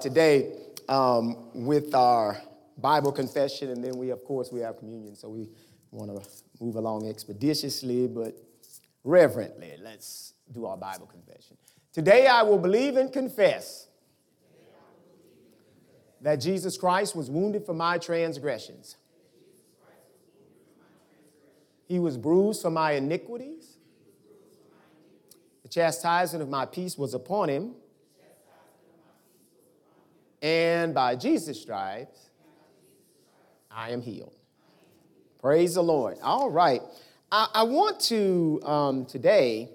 [0.00, 0.52] today
[0.88, 2.40] um, with our
[2.78, 5.16] Bible confession, and then we, of course, we have communion.
[5.16, 5.48] So we
[5.90, 6.28] want to
[6.60, 8.36] move along expeditiously but
[9.04, 9.74] reverently.
[9.82, 11.56] Let's do our Bible confession.
[11.92, 13.88] Today I will believe and confess
[16.20, 18.96] that Jesus Christ was wounded for my transgressions.
[21.86, 23.76] He was bruised for my iniquities.
[25.62, 27.74] The chastisement of my peace was upon him
[30.42, 32.30] and by Jesus' stripes,
[33.70, 34.34] I am healed.
[35.40, 36.18] Praise the Lord.
[36.22, 36.80] All right.
[37.30, 39.68] I, I want to um, today,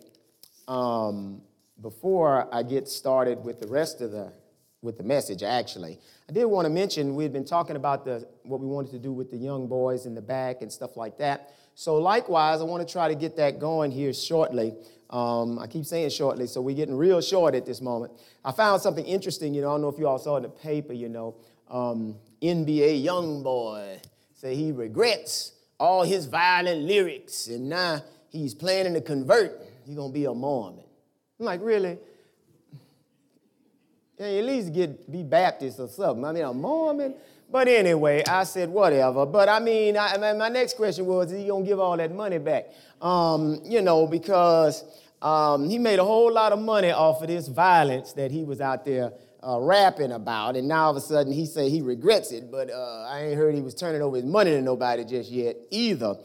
[0.67, 1.41] um,
[1.81, 4.33] before I get started with the rest of the
[4.81, 8.59] with the message, actually, I did want to mention we've been talking about the what
[8.59, 11.51] we wanted to do with the young boys in the back and stuff like that.
[11.75, 14.73] So likewise, I want to try to get that going here shortly.
[15.11, 18.13] Um, I keep saying shortly, so we're getting real short at this moment.
[18.45, 20.49] I found something interesting, you know, I don't know if you all saw in the
[20.49, 21.35] paper, you know,
[21.69, 24.01] um, NBA YoungBoy
[24.33, 29.61] say he regrets all his violent lyrics and now he's planning to convert.
[29.85, 30.83] He's gonna be a Mormon.
[31.39, 31.97] I'm like, really?
[34.17, 36.23] Yeah, at least get be Baptist or something.
[36.23, 37.15] I mean, a Mormon.
[37.51, 39.25] But anyway, I said whatever.
[39.25, 42.37] But I mean, I, my next question was, is he gonna give all that money
[42.37, 42.69] back?
[43.01, 44.83] Um, you know, because
[45.21, 48.61] um, he made a whole lot of money off of this violence that he was
[48.61, 49.11] out there
[49.45, 52.49] uh, rapping about, and now all of a sudden he say he regrets it.
[52.49, 55.57] But uh, I ain't heard he was turning over his money to nobody just yet
[55.71, 56.15] either.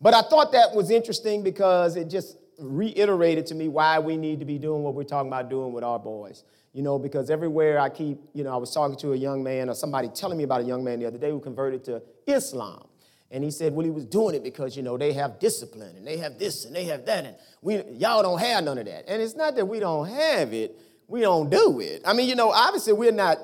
[0.00, 4.38] But I thought that was interesting because it just reiterated to me why we need
[4.40, 6.44] to be doing what we're talking about doing with our boys.
[6.76, 9.70] You know, because everywhere I keep, you know, I was talking to a young man
[9.70, 12.86] or somebody telling me about a young man the other day who converted to Islam.
[13.30, 16.06] And he said, well, he was doing it because, you know, they have discipline and
[16.06, 17.24] they have this and they have that.
[17.24, 19.08] And we, y'all don't have none of that.
[19.08, 20.76] And it's not that we don't have it,
[21.08, 22.02] we don't do it.
[22.04, 23.38] I mean, you know, obviously we're not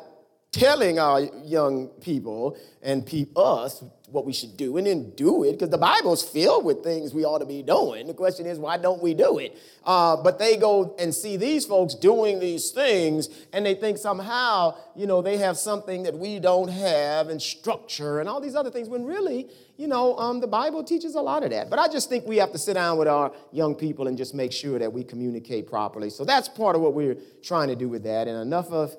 [0.51, 5.53] telling our young people and pe- us what we should do and then do it
[5.53, 8.07] because the Bible's filled with things we ought to be doing.
[8.07, 9.59] The question is, why don't we do it?
[9.85, 14.77] Uh, but they go and see these folks doing these things and they think somehow,
[14.95, 18.71] you know, they have something that we don't have and structure and all these other
[18.71, 21.71] things when really, you know, um, the Bible teaches a lot of that.
[21.71, 24.35] But I just think we have to sit down with our young people and just
[24.35, 26.11] make sure that we communicate properly.
[26.11, 28.29] So that's part of what we're trying to do with that.
[28.29, 28.95] And enough of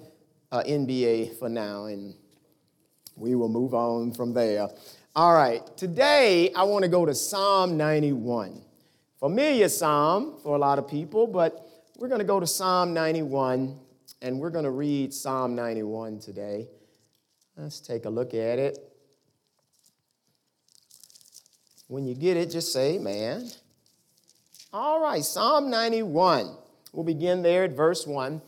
[0.52, 2.16] uh, NBA for now, and
[3.16, 4.70] we will move on from there.
[5.16, 8.60] All right, today I want to go to Psalm 91.
[9.20, 11.70] Familiar psalm for a lot of people, but
[12.00, 13.80] we're going to go to Psalm 91
[14.24, 16.68] and we're going to read Psalm 91 today.
[17.56, 18.80] Let's take a look at it.
[21.86, 23.52] When you get it, just say, man.
[24.74, 26.56] All right, Psalm 91.
[26.92, 28.42] We'll begin there at verse 1.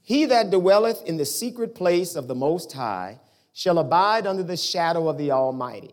[0.00, 3.20] He that dwelleth in the secret place of the Most High
[3.52, 5.92] shall abide under the shadow of the Almighty.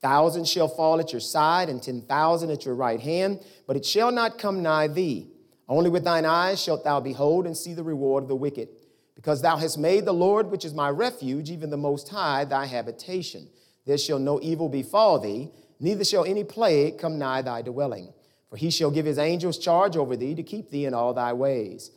[0.00, 3.84] Thousand shall fall at your side, and ten thousand at your right hand, but it
[3.84, 5.28] shall not come nigh thee.
[5.68, 8.68] Only with thine eyes shalt thou behold and see the reward of the wicked.
[9.16, 12.66] Because thou hast made the Lord, which is my refuge, even the Most High, thy
[12.66, 13.48] habitation.
[13.84, 15.50] There shall no evil befall thee,
[15.80, 18.12] neither shall any plague come nigh thy dwelling.
[18.48, 21.32] For he shall give his angels charge over thee to keep thee in all thy
[21.32, 21.90] ways.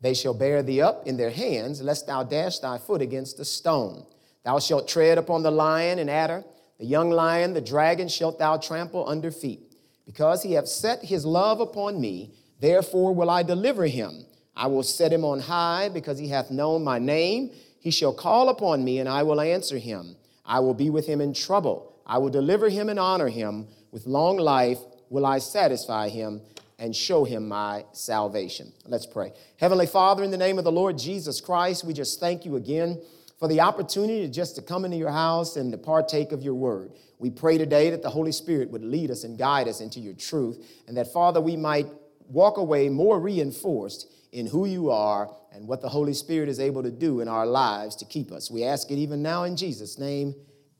[0.00, 3.44] They shall bear thee up in their hands, lest thou dash thy foot against a
[3.44, 4.06] stone.
[4.44, 6.44] Thou shalt tread upon the lion and adder
[6.78, 9.60] the young lion, the dragon shalt thou trample under feet.
[10.06, 14.24] Because he hath set his love upon me, therefore will I deliver him.
[14.56, 17.50] I will set him on high, because he hath known my name.
[17.80, 20.16] He shall call upon me, and I will answer him.
[20.46, 21.94] I will be with him in trouble.
[22.06, 23.66] I will deliver him and honor him.
[23.90, 24.78] With long life
[25.10, 26.40] will I satisfy him
[26.78, 28.72] and show him my salvation.
[28.86, 29.32] Let's pray.
[29.56, 33.00] Heavenly Father, in the name of the Lord Jesus Christ, we just thank you again
[33.38, 36.92] for the opportunity just to come into your house and to partake of your word.
[37.18, 40.14] We pray today that the Holy Spirit would lead us and guide us into your
[40.14, 41.86] truth, and that, Father, we might
[42.28, 46.82] walk away more reinforced in who you are and what the Holy Spirit is able
[46.82, 48.50] to do in our lives to keep us.
[48.50, 50.34] We ask it even now in Jesus' name.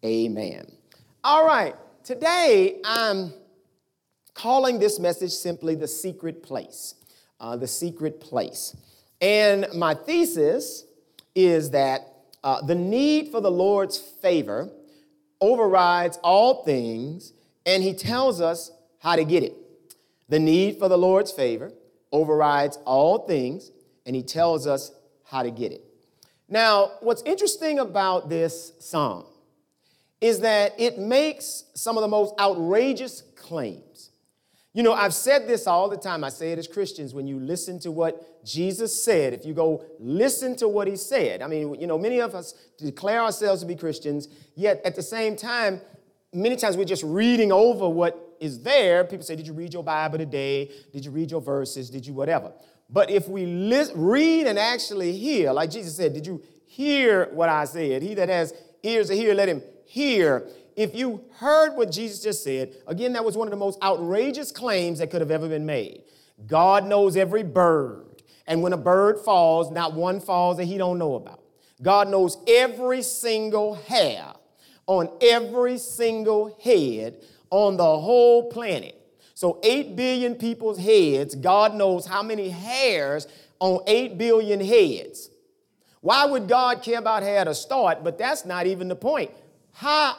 [0.05, 0.71] Amen.
[1.25, 1.75] All right,
[2.05, 3.33] today I'm
[4.35, 6.95] calling this message simply the secret place.
[7.41, 8.77] Uh, the secret place.
[9.21, 10.85] And my thesis
[11.35, 12.18] is that
[12.49, 14.71] uh, the need for the Lord's favor
[15.39, 17.35] overrides all things,
[17.67, 19.55] and he tells us how to get it.
[20.31, 21.73] The need for the Lord's favor
[22.11, 23.71] overrides all things,
[24.07, 24.93] and he tells us
[25.25, 25.85] how to get it.
[26.49, 29.27] Now, what's interesting about this psalm
[30.23, 34.08] is that it makes some of the most outrageous claims.
[34.79, 36.23] You know, I've said this all the time.
[36.23, 39.85] I say it as Christians when you listen to what Jesus said, if you go
[39.99, 41.43] listen to what he said.
[41.43, 45.03] I mean, you know, many of us declare ourselves to be Christians, yet at the
[45.03, 45.81] same time,
[46.33, 49.03] many times we're just reading over what is there.
[49.03, 50.71] People say, Did you read your Bible today?
[50.93, 51.91] Did you read your verses?
[51.91, 52.53] Did you whatever?
[52.89, 53.47] But if we
[53.97, 58.01] read and actually hear, like Jesus said, Did you hear what I said?
[58.01, 58.55] He that has
[58.85, 60.47] ears to hear, let him hear.
[60.79, 64.53] If you heard what Jesus just said, again, that was one of the most outrageous
[64.53, 66.03] claims that could have ever been made.
[66.47, 68.23] God knows every bird.
[68.47, 71.43] And when a bird falls, not one falls that he don't know about.
[71.83, 74.33] God knows every single hair
[74.87, 78.95] on every single head on the whole planet.
[79.35, 83.27] So 8 billion people's heads, God knows how many hairs
[83.59, 85.29] on 8 billion heads.
[86.03, 88.05] Why would God care about hair to start?
[88.05, 89.33] But that's not even the point.
[89.73, 90.17] How,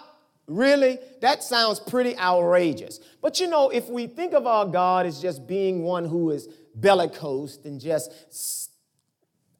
[0.49, 0.99] really?
[1.21, 2.99] That sounds pretty outrageous.
[3.21, 6.47] But you know, if we think of our God as just being one who is
[6.75, 8.69] bellicose and just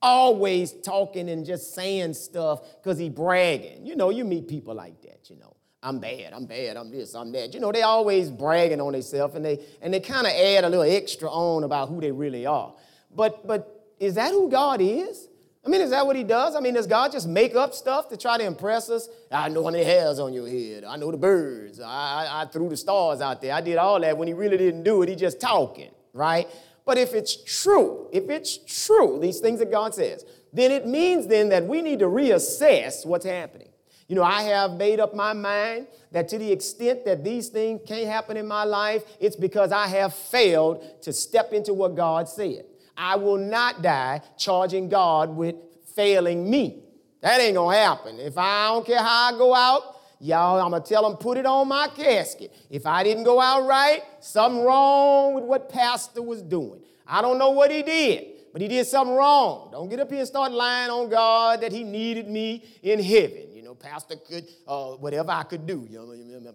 [0.02, 3.86] always talking and just saying stuff because he bragging.
[3.86, 5.56] You know, you meet people like that, you know.
[5.82, 7.54] I'm bad, I'm bad, I'm this, I'm that.
[7.54, 10.70] You know, they always bragging on themselves and they and they kind of add a
[10.70, 12.74] little extra on about who they really are.
[13.16, 15.30] But but is that who God is?
[15.70, 16.56] I mean, is that what he does?
[16.56, 19.08] I mean, does God just make up stuff to try to impress us?
[19.30, 20.84] I know how many hairs on your head.
[20.84, 21.80] I know the birds.
[21.80, 23.54] I, I, I, threw the stars out there.
[23.54, 25.10] I did all that when he really didn't do it.
[25.10, 26.48] He just talking, right?
[26.86, 28.58] But if it's true, if it's
[28.88, 33.06] true, these things that God says, then it means then that we need to reassess
[33.06, 33.70] what's happening.
[34.08, 37.82] You know, I have made up my mind that to the extent that these things
[37.86, 42.28] can't happen in my life, it's because I have failed to step into what God
[42.28, 42.66] said.
[43.00, 45.56] I will not die charging God with
[45.96, 46.84] failing me.
[47.22, 48.20] That ain't gonna happen.
[48.20, 51.46] If I don't care how I go out, y'all, I'm gonna tell them put it
[51.46, 52.54] on my casket.
[52.70, 56.82] If I didn't go out right, something wrong with what pastor was doing.
[57.08, 59.70] I don't know what he did, but he did something wrong.
[59.72, 63.48] Don't get up here and start lying on God that he needed me in heaven.
[63.54, 65.88] You know, pastor could, uh, whatever I could do.
[65.90, 66.54] You know,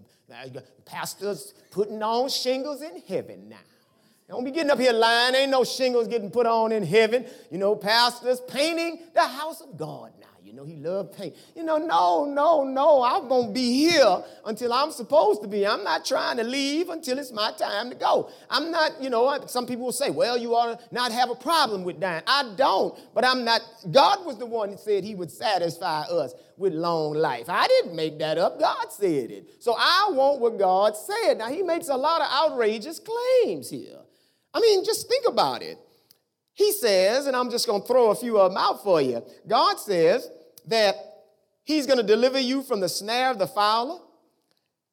[0.85, 3.57] pastor's putting on shingles in heaven now.
[4.29, 5.35] Don't be getting up here lying.
[5.35, 7.27] Ain't no shingles getting put on in heaven.
[7.51, 10.27] You know, pastors painting the house of God now.
[10.43, 11.35] You know, he loved paint.
[11.57, 13.03] You know, no, no, no.
[13.03, 15.67] I'm going to be here until I'm supposed to be.
[15.67, 18.31] I'm not trying to leave until it's my time to go.
[18.49, 21.35] I'm not, you know, some people will say, well, you ought to not have a
[21.35, 22.23] problem with dying.
[22.27, 23.63] I don't, but I'm not.
[23.91, 27.47] God was the one that said he would satisfy us with long life.
[27.49, 28.61] I didn't make that up.
[28.61, 29.57] God said it.
[29.59, 31.39] So I want what God said.
[31.39, 34.04] Now, he makes a lot of outrageous claims here.
[34.55, 35.79] I mean, just think about it.
[36.55, 39.23] He says, and I'm just going to throw a few of them out for you.
[39.47, 40.31] God says
[40.69, 40.95] that
[41.65, 43.99] He's going to deliver you from the snare of the fowler.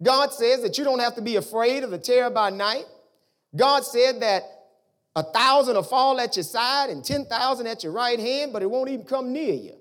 [0.01, 2.85] God says that you don't have to be afraid of the terror by night.
[3.55, 4.43] God said that
[5.15, 8.71] a thousand will fall at your side and 10,000 at your right hand, but it
[8.71, 9.75] won't even come near you.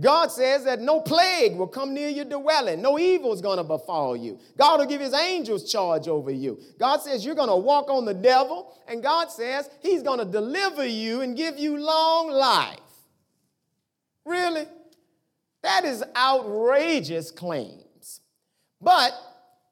[0.00, 2.82] God says that no plague will come near your dwelling.
[2.82, 4.40] No evil is going to befall you.
[4.58, 6.60] God will give his angels charge over you.
[6.80, 10.24] God says you're going to walk on the devil, and God says he's going to
[10.24, 12.78] deliver you and give you long life.
[14.26, 14.66] Really?
[15.62, 18.20] That is outrageous claims.
[18.80, 19.12] But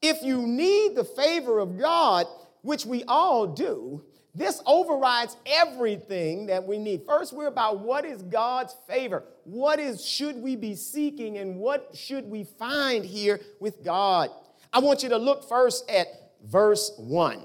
[0.01, 2.27] if you need the favor of God,
[2.61, 7.03] which we all do, this overrides everything that we need.
[7.05, 9.23] First, we're about what is God's favor?
[9.43, 14.31] What is should we be seeking and what should we find here with God?
[14.71, 16.07] I want you to look first at
[16.43, 17.43] verse 1.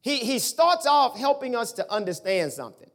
[0.00, 2.88] He, he starts off helping us to understand something.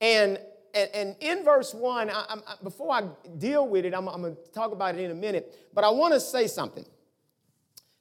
[0.00, 0.38] And,
[0.72, 4.36] and, and in verse 1, I, I, before I deal with it, I'm, I'm going
[4.36, 6.86] to talk about it in a minute, but I want to say something.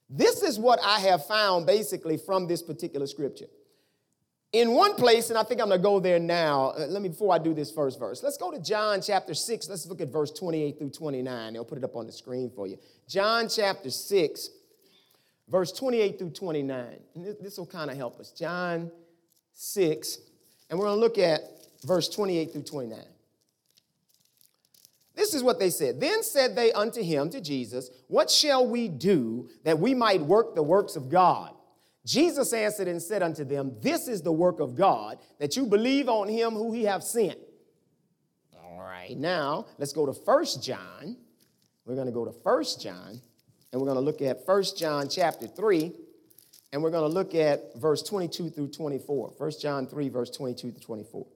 [0.08, 3.48] This is what I have found basically from this particular scripture.
[4.54, 6.72] In one place, and I think I'm going to go there now.
[6.72, 9.70] Uh, let me, before I do this first verse, let's go to John chapter 6.
[9.70, 11.54] Let's look at verse 28 through 29.
[11.54, 12.78] They'll put it up on the screen for you.
[13.08, 14.50] John chapter 6,
[15.48, 16.86] verse 28 through 29.
[17.16, 18.32] And this will kind of help us.
[18.32, 18.92] John
[19.54, 20.18] 6,
[20.70, 21.40] and we're going to look at
[21.86, 23.00] verse 28 through 29.
[25.16, 26.02] This is what they said.
[26.02, 30.56] Then said they unto him, to Jesus, What shall we do that we might work
[30.56, 31.54] the works of God?
[32.06, 36.10] Jesus answered and said unto them, This is the work of God, that you believe
[36.10, 37.38] on him who he hath sent.
[38.64, 39.16] All right.
[39.16, 41.18] now let's go to First John.
[41.86, 43.22] We're going to go to First John,
[43.72, 45.92] and we're going to look at First John chapter 3,
[46.74, 49.34] and we're going to look at verse 22 through 24.
[49.38, 51.28] 1 John 3, verse 22 to 24.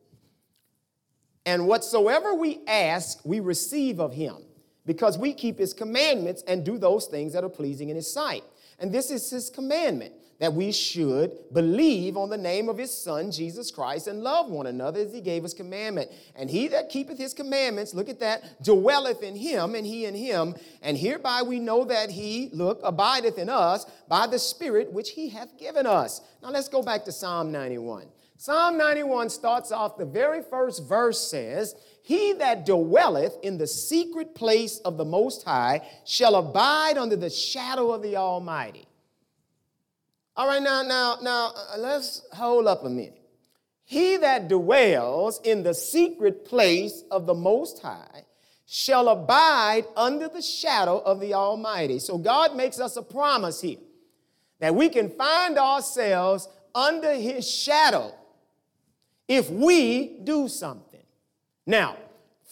[1.45, 4.37] And whatsoever we ask, we receive of him,
[4.85, 8.43] because we keep his commandments and do those things that are pleasing in his sight.
[8.79, 13.31] And this is his commandment that we should believe on the name of his son
[13.31, 16.11] Jesus Christ and love one another as he gave us commandment.
[16.35, 20.13] And he that keepeth his commandments, look at that, dwelleth in him and he in
[20.13, 20.55] him.
[20.81, 25.29] And hereby we know that he, look, abideth in us by the spirit which he
[25.29, 26.21] hath given us.
[26.41, 28.07] Now let's go back to Psalm 91.
[28.37, 31.73] Psalm 91 starts off, the very first verse says,
[32.03, 37.29] He that dwelleth in the secret place of the Most High shall abide under the
[37.29, 38.87] shadow of the Almighty.
[40.37, 43.21] All right, now, now, now, uh, let's hold up a minute.
[43.85, 48.25] He that dwells in the secret place of the Most High
[48.65, 51.99] shall abide under the shadow of the Almighty.
[51.99, 53.77] So God makes us a promise here
[54.59, 58.13] that we can find ourselves under His shadow
[59.27, 61.03] if we do something.
[61.65, 61.95] Now,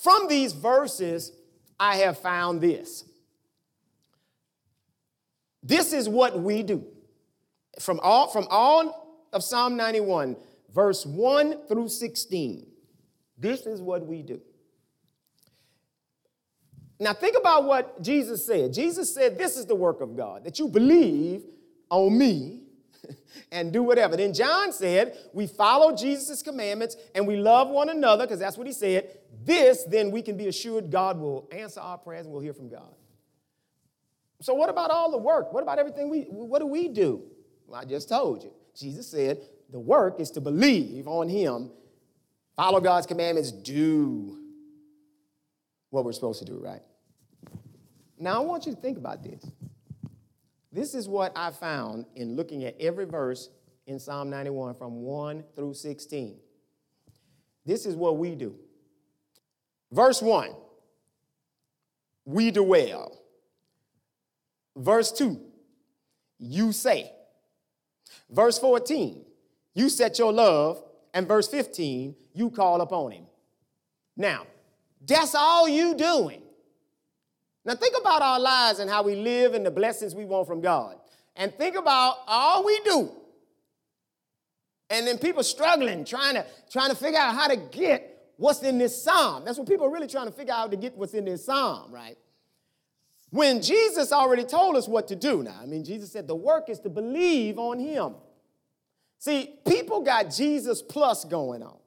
[0.02, 1.34] from these verses,
[1.80, 3.04] I have found this.
[5.62, 6.86] This is what we do.
[7.80, 10.36] From all, from all of Psalm 91,
[10.74, 12.68] verse 1 through 16,
[13.38, 14.42] this is what we do.
[17.00, 18.74] Now, think about what Jesus said.
[18.74, 21.44] Jesus said, This is the work of God, that you believe
[21.90, 22.62] on me
[23.52, 24.16] and do whatever.
[24.16, 28.68] Then John said, We follow Jesus' commandments and we love one another, because that's what
[28.68, 29.18] he said.
[29.44, 32.70] This, then, we can be assured God will answer our prayers and we'll hear from
[32.70, 32.96] God.
[34.42, 35.52] So, what about all the work?
[35.52, 37.24] What about everything we, what do we do?
[37.74, 38.52] I just told you.
[38.76, 39.40] Jesus said,
[39.72, 41.72] The work is to believe on him,
[42.56, 44.38] follow God's commandments, do
[45.90, 46.82] what we're supposed to do, right?
[48.18, 49.46] Now, I want you to think about this.
[50.72, 53.50] This is what I found in looking at every verse
[53.86, 56.38] in Psalm 91 from 1 through 16.
[57.66, 58.56] This is what we do.
[59.92, 60.56] Verse 1,
[62.26, 63.20] we dwell.
[64.76, 65.40] Verse 2,
[66.40, 67.12] you say.
[68.30, 69.24] Verse 14,
[69.74, 70.84] you set your love.
[71.14, 73.26] And verse 15, you call upon him.
[74.18, 74.48] Now,
[75.06, 76.42] that's all you doing.
[77.66, 80.60] Now, think about our lives and how we live and the blessings we want from
[80.60, 80.98] God.
[81.36, 83.12] And think about all we do.
[84.90, 88.78] And then people struggling, trying to, trying to figure out how to get what's in
[88.78, 89.46] this psalm.
[89.46, 91.92] That's what people are really trying to figure out to get what's in this psalm,
[91.92, 92.18] right?
[93.34, 95.58] When Jesus already told us what to do now.
[95.60, 98.14] I mean, Jesus said the work is to believe on him.
[99.18, 101.78] See, people got Jesus plus going on.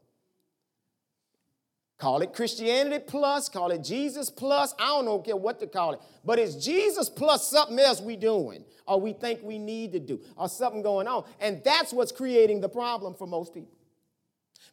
[1.98, 4.74] Call it Christianity plus, call it Jesus plus.
[4.76, 6.00] I don't know care what to call it.
[6.24, 10.20] But it's Jesus plus something else we doing or we think we need to do
[10.36, 11.26] or something going on.
[11.38, 13.78] And that's what's creating the problem for most people.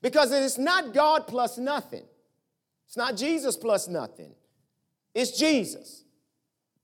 [0.02, 2.06] Because it's not God plus nothing.
[2.88, 4.34] It's not Jesus plus nothing.
[5.14, 6.03] It's Jesus.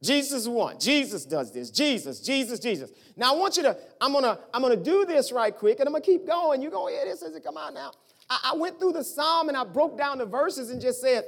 [0.01, 0.79] Jesus one.
[0.79, 1.69] Jesus does this.
[1.69, 2.91] Jesus, Jesus, Jesus.
[3.17, 5.93] Now I want you to, I'm gonna, I'm gonna do this right quick and I'm
[5.93, 6.61] gonna keep going.
[6.61, 7.91] You're gonna hear this as it come out now.
[8.29, 11.25] I, I went through the psalm and I broke down the verses and just said,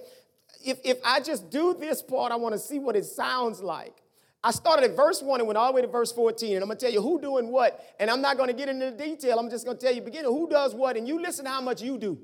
[0.64, 3.96] if, if I just do this part, I want to see what it sounds like.
[4.44, 6.70] I started at verse 1 and went all the way to verse 14, and I'm
[6.70, 9.38] to tell you who doing what, and I'm not to get into the detail.
[9.38, 11.82] I'm just to tell you beginning who does what, and you listen to how much
[11.82, 12.18] you do.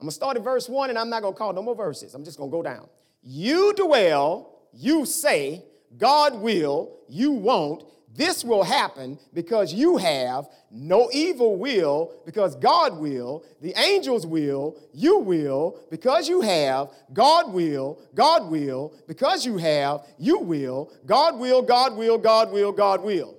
[0.00, 2.14] I'm to start at verse 1, and I'm not to call no more verses.
[2.14, 2.88] I'm just to go down.
[3.30, 5.62] You dwell, you say,
[5.98, 12.98] God will, you won't, this will happen because you have no evil will, because God
[12.98, 19.58] will, the angels will, you will, because you have, God will, God will, because you
[19.58, 23.36] have, you will, God will, God will, God will, God will.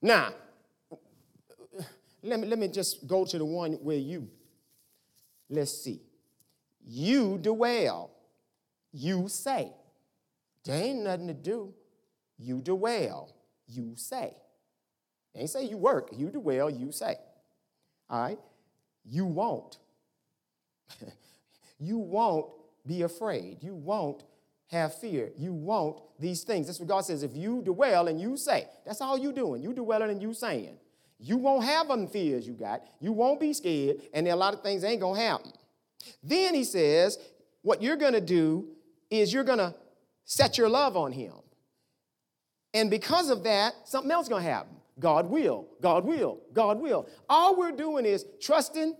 [0.00, 0.32] Now,
[2.22, 4.26] let me, let me just go to the one where you,
[5.50, 6.05] let's see.
[6.86, 8.10] You dwell,
[8.92, 9.72] you say.
[10.64, 11.74] There ain't nothing to do
[12.38, 13.32] you dwell,
[13.66, 14.34] you say.
[15.34, 17.16] ain't say you work, you dwell, you say.
[18.08, 18.38] All right?
[19.04, 19.78] You won't.
[21.78, 22.46] you won't
[22.86, 23.58] be afraid.
[23.62, 24.22] You won't
[24.70, 25.30] have fear.
[25.36, 26.66] You won't these things.
[26.66, 27.22] That's what God says.
[27.22, 29.62] If you dwell and you say, that's all you doing.
[29.62, 30.78] You dwelling and you saying.
[31.18, 32.82] You won't have them fears you got.
[33.00, 35.50] You won't be scared, and a lot of things ain't gonna happen.
[36.22, 37.18] Then he says,
[37.62, 38.68] what you're gonna do
[39.10, 39.74] is you're gonna
[40.24, 41.34] set your love on him.
[42.74, 44.76] And because of that, something else is going to happen.
[44.98, 47.08] God will, God will, God will.
[47.28, 48.94] All we're doing is trusting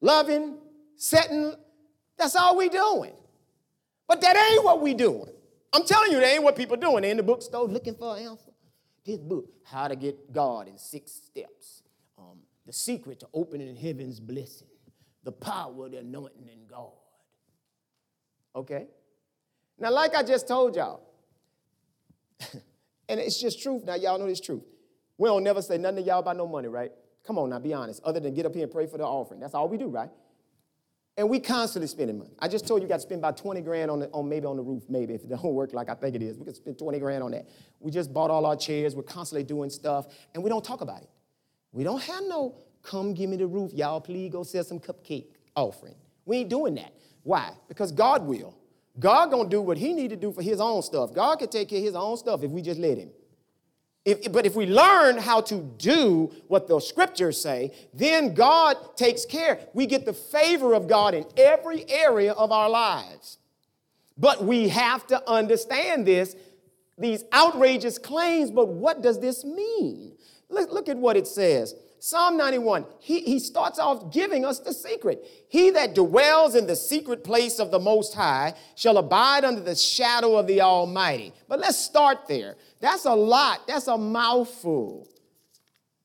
[0.00, 0.56] loving,
[0.96, 1.54] setting.
[2.16, 3.12] That's all we're doing.
[4.08, 5.30] But that ain't what we doing.
[5.72, 7.02] I'm telling you, that ain't what people doing.
[7.02, 8.50] They in the bookstore looking for an answer.
[9.04, 11.82] This book, How to Get God in Six Steps.
[12.18, 14.66] Um, the secret to opening heaven's blessing.
[15.24, 16.92] The power the anointing in God.
[18.54, 18.86] Okay?
[19.78, 21.02] Now, like I just told y'all,
[23.08, 23.84] and it's just truth.
[23.84, 24.62] Now, y'all know this truth.
[25.18, 26.92] We don't never say nothing to y'all about no money, right?
[27.26, 28.02] Come on now, be honest.
[28.04, 29.40] Other than get up here and pray for the offering.
[29.40, 30.10] That's all we do, right?
[31.16, 32.30] And we constantly spending money.
[32.38, 34.46] I just told you, you got to spend about 20 grand on, the, on maybe
[34.46, 36.38] on the roof, maybe, if it don't work like I think it is.
[36.38, 37.46] We could spend 20 grand on that.
[37.80, 38.96] We just bought all our chairs.
[38.96, 41.10] We're constantly doing stuff, and we don't talk about it.
[41.72, 43.72] We don't have no, come give me the roof.
[43.72, 45.94] Y'all please go sell some cupcake offering.
[46.24, 46.92] We ain't doing that.
[47.22, 47.52] Why?
[47.68, 48.54] Because God will.
[48.98, 51.14] God gonna do what he need to do for his own stuff.
[51.14, 53.10] God can take care of his own stuff if we just let him.
[54.04, 59.26] If, but if we learn how to do what the scriptures say, then God takes
[59.26, 59.60] care.
[59.74, 63.38] We get the favor of God in every area of our lives.
[64.16, 66.34] But we have to understand this,
[66.96, 70.16] these outrageous claims, but what does this mean?
[70.48, 71.74] Look, look at what it says.
[72.02, 75.22] Psalm 91, he, he starts off giving us the secret.
[75.48, 79.74] He that dwells in the secret place of the Most High shall abide under the
[79.74, 81.34] shadow of the Almighty.
[81.46, 82.56] But let's start there.
[82.80, 83.66] That's a lot.
[83.68, 85.08] That's a mouthful.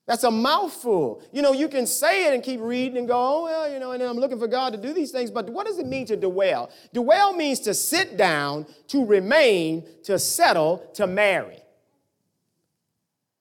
[0.06, 1.24] That's a mouthful.
[1.32, 3.92] You know, you can say it and keep reading and go, oh, well, you know,
[3.92, 5.32] and I'm looking for God to do these things.
[5.32, 6.72] But what does it mean to dwell?
[6.94, 11.62] Dwell means to sit down, to remain, to settle, to marry.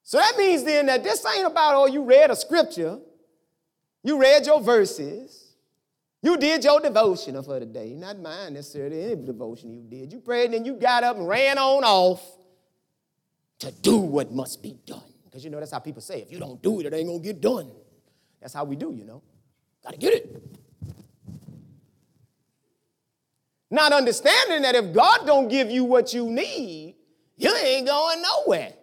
[0.05, 2.99] So that means then that this ain't about, oh, you read a scripture,
[4.03, 5.55] you read your verses,
[6.23, 7.95] you did your devotion for the day.
[7.95, 10.13] Not mine necessarily, any devotion you did.
[10.13, 12.23] You prayed and then you got up and ran on off
[13.61, 15.03] to do what must be done.
[15.25, 17.19] Because you know that's how people say, if you don't do it, it ain't gonna
[17.19, 17.71] get done.
[18.41, 19.23] That's how we do, you know.
[19.83, 20.43] Gotta get it.
[23.71, 26.95] Not understanding that if God don't give you what you need,
[27.39, 28.75] you ain't going nowhere.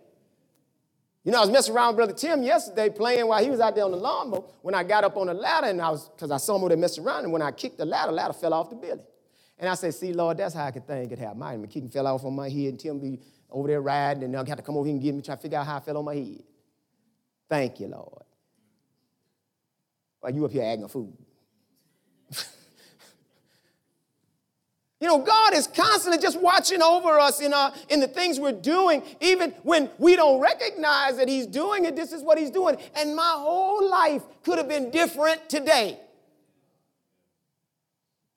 [1.23, 3.75] You know, I was messing around with Brother Tim yesterday playing while he was out
[3.75, 4.43] there on the lawnmower.
[4.63, 6.69] When I got up on the ladder, and I was, because I saw him over
[6.69, 9.05] there messing around, and when I kicked the ladder, ladder fell off the building.
[9.59, 11.37] And I said, see, Lord, that's how I could think could happen.
[11.37, 13.19] My kicking fell off on my head, and Tim be
[13.51, 15.41] over there riding, and I got to come over here and get me, try to
[15.41, 16.43] figure out how I fell on my head.
[17.47, 18.23] Thank you, Lord.
[20.21, 21.13] While you up here acting a fool.
[25.01, 28.51] You know, God is constantly just watching over us in, our, in the things we're
[28.51, 31.95] doing, even when we don't recognize that He's doing it.
[31.95, 32.77] This is what He's doing.
[32.95, 35.99] And my whole life could have been different today.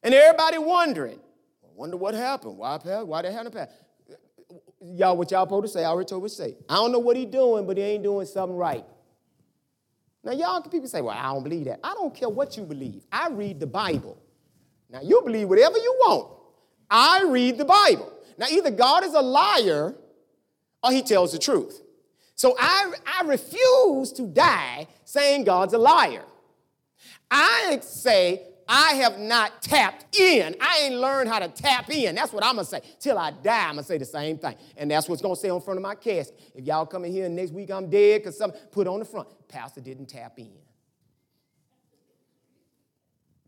[0.03, 1.18] And everybody wondering,
[1.62, 2.57] I wonder what happened.
[2.57, 3.68] Why, why that happen?
[4.81, 6.57] Y'all, what y'all supposed to say, I already told what to say.
[6.66, 8.87] I don't know what He's doing, but He ain't doing something right.
[10.22, 11.81] Now, y'all, people say, well, I don't believe that.
[11.85, 13.05] I don't care what you believe.
[13.12, 14.18] I read the Bible.
[14.88, 16.40] Now, you believe whatever you want.
[16.90, 18.12] I read the Bible.
[18.38, 19.94] Now, either God is a liar
[20.83, 21.81] or he tells the truth.
[22.35, 26.25] So I, I refuse to die saying God's a liar.
[27.31, 30.57] I say I have not tapped in.
[30.61, 32.14] I ain't learned how to tap in.
[32.14, 32.81] That's what I'm gonna say.
[32.99, 34.57] Till I die, I'm gonna say the same thing.
[34.77, 36.38] And that's what's gonna say on front of my casket.
[36.55, 39.29] If y'all come in here next week I'm dead, because some put on the front,
[39.49, 40.63] Pastor didn't tap in.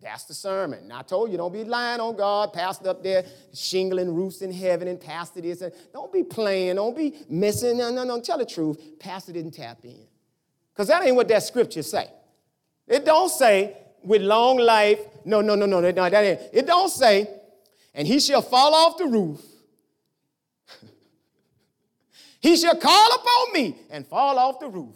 [0.06, 0.92] That's the sermon.
[0.92, 4.86] I told you, don't be lying on God, pastor up there shingling roofs in heaven
[4.86, 5.64] and pastor this.
[5.92, 7.78] Don't be playing, don't be missing.
[7.78, 8.78] No, no, no, tell the truth.
[9.00, 10.06] Pastor didn't tap in.
[10.72, 12.08] Because that ain't what that scripture say.
[12.86, 16.40] It don't say, with long life, no, no, no, no, no, that ain't.
[16.52, 17.28] It don't say,
[17.92, 19.40] and he shall fall off the roof.
[22.40, 24.94] he shall call upon me and fall off the roof.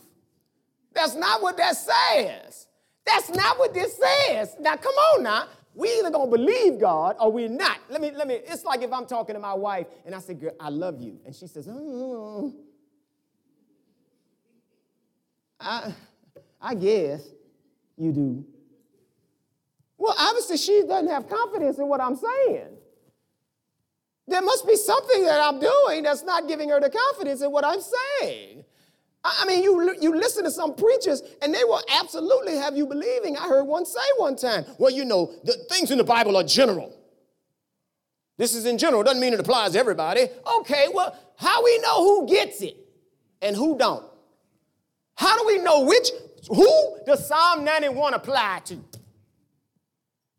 [0.93, 2.69] That's not what that says.
[3.11, 4.57] That's not what this says.
[4.61, 5.47] Now, come on now.
[5.75, 7.79] We either gonna believe God or we're not.
[7.89, 10.35] Let me, let me, it's like if I'm talking to my wife and I say,
[10.35, 11.19] girl, I love you.
[11.25, 12.55] And she says, oh,
[15.59, 15.93] I,
[16.61, 17.23] I guess
[17.97, 18.45] you do.
[19.97, 22.69] Well, obviously she doesn't have confidence in what I'm saying.
[24.27, 27.65] There must be something that I'm doing that's not giving her the confidence in what
[27.65, 28.65] I'm saying.
[29.23, 33.37] I mean, you, you listen to some preachers and they will absolutely have you believing.
[33.37, 36.45] I heard one say one time, well, you know, the things in the Bible are
[36.45, 36.97] general.
[38.39, 40.27] This is in general, doesn't mean it applies to everybody.
[40.61, 42.77] Okay, well, how we know who gets it
[43.43, 44.07] and who don't?
[45.15, 46.09] How do we know which,
[46.49, 48.79] who does Psalm 91 apply to?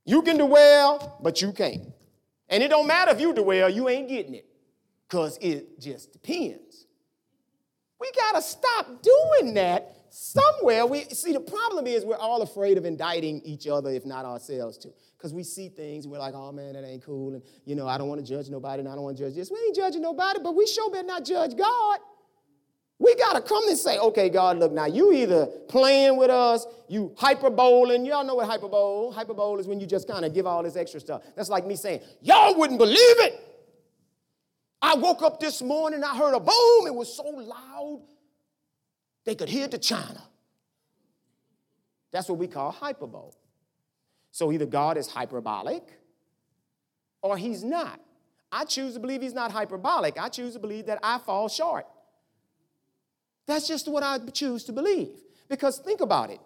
[0.06, 1.84] You can dwell, but you can't.
[2.50, 4.48] And it don't matter if you dwell, you ain't getting it
[5.08, 6.88] because it just depends.
[8.02, 12.78] We got to stop doing that somewhere we see the problem is we're all afraid
[12.78, 14.94] of indicting each other, if not ourselves too.
[15.18, 17.34] Because we see things and we're like, oh man, that ain't cool.
[17.34, 19.36] And you know, I don't want to judge nobody and I don't want to judge
[19.36, 19.50] this.
[19.50, 22.00] We ain't judging nobody, but we sure better not judge God.
[23.00, 26.68] We got to come and say, okay, God, look, now you either playing with us,
[26.88, 28.06] you hyperboling.
[28.06, 29.14] Y'all know what hyperbole?
[29.14, 31.24] Hyperbole is when you just kind of give all this extra stuff.
[31.36, 33.51] That's like me saying, y'all wouldn't believe it.
[34.82, 36.88] I woke up this morning, I heard a boom.
[36.88, 38.02] It was so loud,
[39.26, 40.22] they could hear to China.
[42.12, 43.32] That's what we call hyperbole.
[44.32, 45.84] So either God is hyperbolic
[47.22, 48.00] or he's not.
[48.52, 50.18] I choose to believe he's not hyperbolic.
[50.20, 51.86] I choose to believe that I fall short.
[53.48, 55.10] That's just what I choose to believe.
[55.48, 56.40] Because think about it.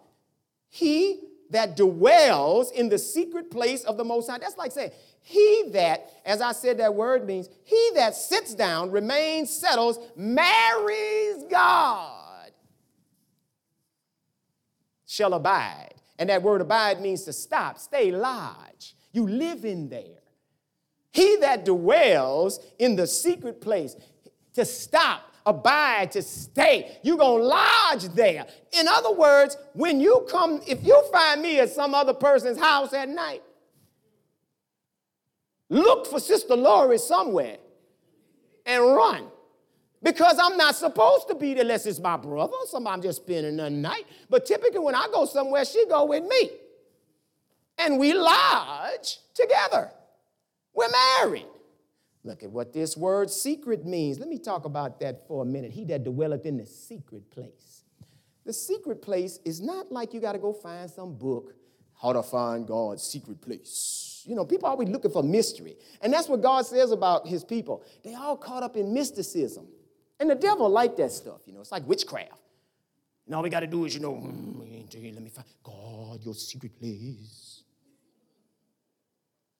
[0.69, 4.37] He that dwells in the secret place of the Most High.
[4.37, 8.91] That's like saying, He that, as I said, that word means, He that sits down,
[8.91, 12.51] remains, settles, marries God,
[15.05, 15.93] shall abide.
[16.17, 18.95] And that word abide means to stop, stay lodge.
[19.11, 20.21] You live in there.
[21.11, 23.95] He that dwells in the secret place,
[24.53, 26.97] to stop, abide, to stay.
[27.03, 28.45] You're going to lodge there.
[28.71, 32.93] In other words, when you come, if you find me at some other person's house
[32.93, 33.43] at night,
[35.69, 37.57] look for Sister Lori somewhere
[38.65, 39.27] and run.
[40.01, 43.57] Because I'm not supposed to be there unless it's my brother somebody I'm just spending
[43.57, 44.05] the night.
[44.29, 46.51] But typically when I go somewhere, she go with me.
[47.79, 49.89] And we lodge together.
[50.73, 51.47] We're married.
[52.25, 54.19] Look at what this word secret means.
[54.19, 55.71] Let me talk about that for a minute.
[55.71, 57.83] He that dwelleth in the secret place.
[58.45, 61.53] The secret place is not like you got to go find some book,
[62.01, 64.23] how to find God's secret place.
[64.25, 65.77] You know, people are always looking for mystery.
[66.01, 67.83] And that's what God says about his people.
[68.03, 69.67] They all caught up in mysticism.
[70.19, 71.59] And the devil like that stuff, you know.
[71.59, 72.41] It's like witchcraft.
[73.27, 76.33] And all we got to do is, you know, mm, let me find God, your
[76.33, 77.54] secret place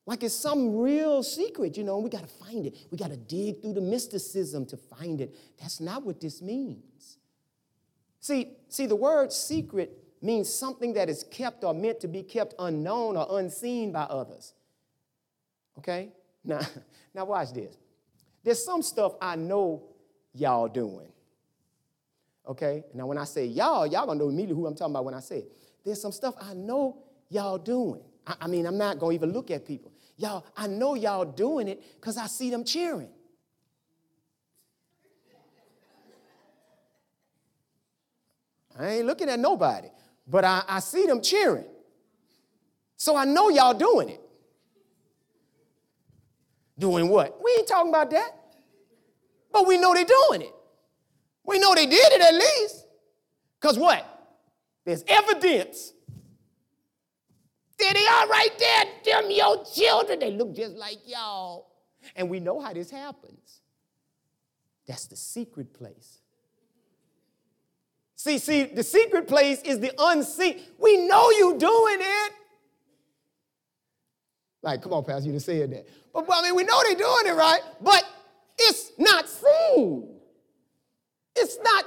[0.06, 2.76] like it's some real secret, you know, we got to find it.
[2.92, 5.36] We got to dig through the mysticism to find it.
[5.60, 7.18] That's not what this means.
[8.20, 12.54] See, see, the word secret means something that is kept or meant to be kept
[12.60, 14.54] unknown or unseen by others.
[15.80, 16.10] Okay?
[16.44, 16.62] Now,
[17.14, 17.76] now watch this.
[18.44, 19.84] There's some stuff I know
[20.34, 21.12] y'all doing.
[22.48, 22.84] Okay?
[22.94, 25.20] Now, when I say y'all, y'all gonna know immediately who I'm talking about when I
[25.20, 25.52] say it.
[25.84, 26.98] There's some stuff I know
[27.30, 28.02] y'all doing.
[28.28, 29.92] I, I mean, I'm not gonna even look at people.
[30.18, 33.10] Y'all, I know y'all doing it because I see them cheering.
[38.78, 39.88] I ain't looking at nobody,
[40.28, 41.66] but I, I see them cheering.
[42.98, 44.22] So I know y'all doing it.
[46.78, 47.42] Doing what?
[47.44, 48.32] We ain't talking about that.
[49.52, 50.54] But we know they're doing it.
[51.46, 52.86] We know they did it at least.
[53.62, 54.06] Because what?
[54.86, 55.94] There's evidence
[57.78, 58.86] there they are right there,
[59.22, 60.20] them your children.
[60.20, 61.68] They look just like y'all.
[62.16, 63.62] And we know how this happens.
[64.88, 66.20] That's the secret place.
[68.16, 70.60] See, see, the secret place is the unseen.
[70.78, 72.34] We know you doing it.
[74.62, 75.88] Like, come on, Pastor, you just said that.
[76.14, 78.04] But, but I mean, we know they're doing it right, but
[78.58, 80.10] it's not seen.
[81.36, 81.86] It's not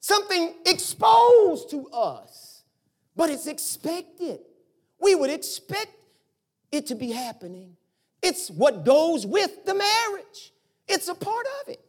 [0.00, 2.62] something exposed to us,
[3.16, 4.40] but it's expected.
[5.00, 5.92] We would expect
[6.72, 7.76] it to be happening.
[8.22, 10.52] It's what goes with the marriage,
[10.88, 11.80] it's a part of it.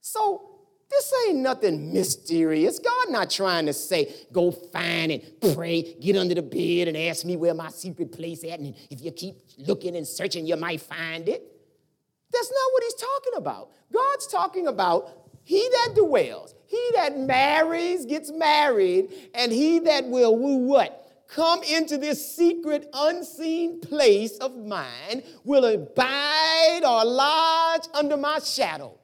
[0.00, 0.48] So,
[0.90, 2.78] this ain't nothing mysterious.
[2.78, 5.22] God not trying to say, go find and
[5.54, 9.00] pray, get under the bed and ask me where my secret place at, and if
[9.02, 11.42] you keep looking and searching, you might find it.
[12.30, 13.70] That's not what he's talking about.
[13.90, 15.08] God's talking about
[15.44, 21.01] he that dwells, he that marries gets married, and he that will woo what?
[21.34, 28.98] Come into this secret, unseen place of mine will abide or lodge under my shadow.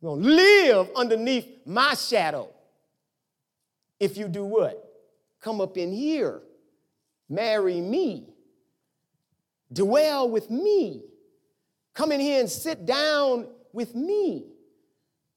[0.00, 2.48] You're going to live underneath my shadow.
[4.00, 4.82] If you do what?
[5.40, 6.40] Come up in here,
[7.28, 8.28] marry me,
[9.72, 11.02] dwell with me,
[11.94, 14.46] come in here and sit down with me.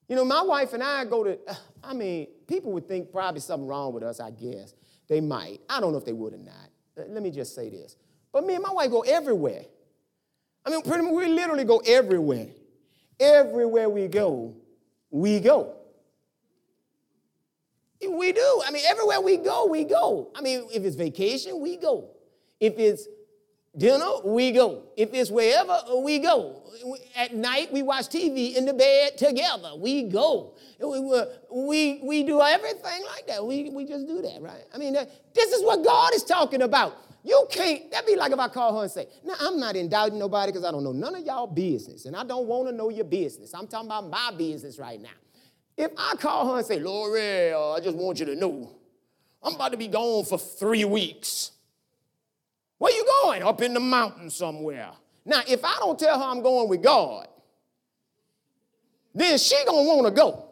[0.08, 1.40] You know, my wife and I go to,
[1.84, 4.74] I mean, people would think probably something wrong with us, I guess.
[5.08, 5.62] They might.
[5.70, 6.70] I don't know if they would or not.
[6.96, 7.96] Let me just say this.
[8.32, 9.66] But me and my wife go everywhere.
[10.66, 12.48] I mean, pretty much we literally go everywhere.
[13.20, 14.56] Everywhere we go,
[15.10, 15.76] we go.
[18.08, 18.62] We do.
[18.66, 20.32] I mean, everywhere we go, we go.
[20.36, 22.10] I mean, if it's vacation, we go.
[22.60, 23.08] If it's
[23.78, 24.84] dinner, we go.
[24.96, 26.62] If it's wherever, we go.
[27.16, 29.72] At night, we watch TV in the bed together.
[29.78, 30.56] We go.
[30.80, 33.46] We, we, we do everything like that.
[33.46, 34.64] We, we just do that, right?
[34.74, 36.98] I mean, this is what God is talking about.
[37.24, 40.20] You can't, that'd be like if I call her and say, now I'm not indicting
[40.20, 42.90] nobody because I don't know none of y'all business and I don't want to know
[42.90, 43.54] your business.
[43.56, 45.10] I'm talking about my business right now.
[45.76, 48.70] If I call her and say, Lori, uh, I just want you to know,
[49.42, 51.52] I'm about to be gone for three weeks.
[52.78, 53.44] Where you going?
[53.44, 54.92] Up in the mountain somewhere.
[55.26, 57.28] Now, if I don't tell her I'm going with God,
[59.14, 60.50] then she gonna want to go.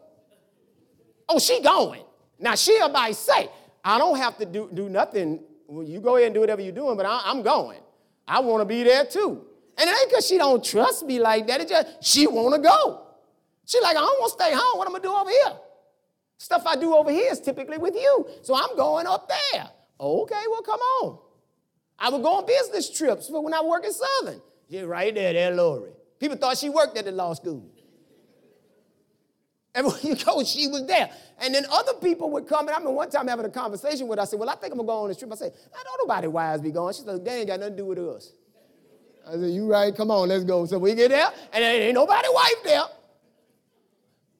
[1.28, 2.02] Oh, she going.
[2.38, 3.48] Now she'll by say,
[3.84, 5.40] I don't have to do, do nothing.
[5.66, 7.80] Well, you go ahead and do whatever you're doing, but I, am going.
[8.26, 9.44] I want to be there too.
[9.76, 11.60] And it ain't because she don't trust me like that.
[11.60, 13.02] It just she want to go.
[13.66, 14.78] She like, I don't want to stay home.
[14.78, 15.58] What I'm gonna do over here?
[16.38, 18.26] Stuff I do over here is typically with you.
[18.42, 19.68] So I'm going up there.
[20.00, 21.18] Okay, well, come on.
[21.98, 24.40] I would go on business trips but when I work at Southern.
[24.68, 25.90] Yeah, right there, there, Lori.
[26.18, 27.70] People thought she worked at the law school.
[29.74, 31.10] Everywhere you go, she was there.
[31.40, 32.66] And then other people would come.
[32.66, 34.22] And I remember one time having a conversation with her.
[34.22, 35.32] I said, Well, I think I'm going to go on this trip.
[35.32, 36.94] I said, I don't nobody wise be going.
[36.94, 38.32] She said, They ain't got nothing to do with us.
[39.26, 39.94] I said, You right?
[39.94, 40.64] Come on, let's go.
[40.66, 42.82] So we get there, and there ain't nobody wife there.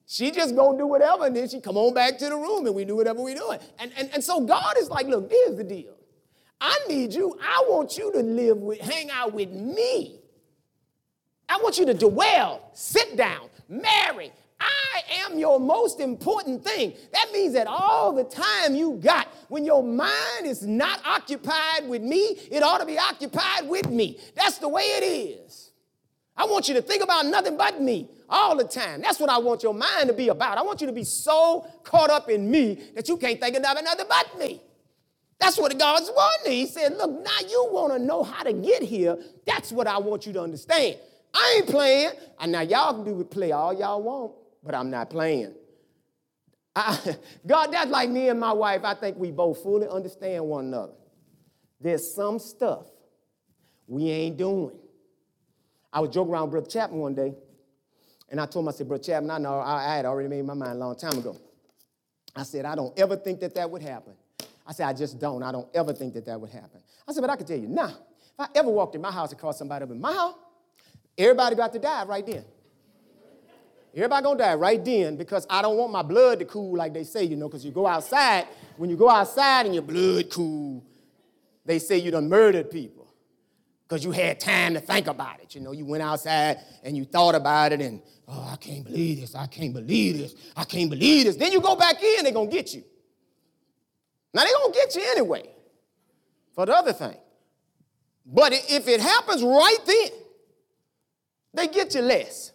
[0.07, 2.75] She just gonna do whatever, and then she come on back to the room, and
[2.75, 3.59] we do whatever we doing.
[3.79, 5.95] And, and, and so God is like, Look, here's the deal.
[6.59, 7.37] I need you.
[7.41, 10.19] I want you to live with, hang out with me.
[11.47, 14.31] I want you to dwell, sit down, marry.
[14.59, 16.93] I am your most important thing.
[17.11, 22.01] That means that all the time you got, when your mind is not occupied with
[22.01, 24.19] me, it ought to be occupied with me.
[24.35, 25.71] That's the way it is.
[26.37, 29.01] I want you to think about nothing but me all the time.
[29.01, 30.57] That's what I want your mind to be about.
[30.57, 33.61] I want you to be so caught up in me that you can't think of
[33.61, 34.61] nothing but me.
[35.39, 36.53] That's what God's wanting.
[36.53, 39.17] He said, Look, now you want to know how to get here.
[39.45, 40.97] That's what I want you to understand.
[41.33, 42.11] I ain't playing.
[42.39, 45.53] And now y'all can do play all y'all want, but I'm not playing.
[46.75, 47.17] I,
[47.47, 48.81] God, that's like me and my wife.
[48.83, 50.93] I think we both fully understand one another.
[51.79, 52.87] There's some stuff
[53.87, 54.71] we ain't doing.
[55.91, 57.33] I was joking around with Brother Chapman one day,
[58.29, 60.43] and I told him, I said, Brother Chapman, I know I, I had already made
[60.43, 61.37] my mind a long time ago.
[62.35, 64.13] I said, I don't ever think that that would happen.
[64.65, 65.43] I said, I just don't.
[65.43, 66.81] I don't ever think that that would happen.
[67.07, 69.31] I said, but I can tell you now, if I ever walked in my house
[69.31, 70.35] and caught somebody up in my house,
[71.17, 72.43] everybody about to die right then.
[73.95, 77.05] Everybody gonna die right then because I don't want my blood to cool like they
[77.05, 80.83] say, you know, because you go outside, when you go outside and your blood cool,
[81.63, 83.07] they say you done murdered people
[83.87, 85.55] because you had time to think about it.
[85.55, 89.21] You know, you went outside and you thought about it and, oh, I can't believe
[89.21, 91.37] this, I can't believe this, I can't believe this.
[91.37, 92.83] Then you go back in, they're gonna get you.
[94.35, 95.49] Now they're gonna get you anyway
[96.53, 97.15] for the other thing.
[98.25, 100.09] But if it happens right then,
[101.53, 102.51] they get you less.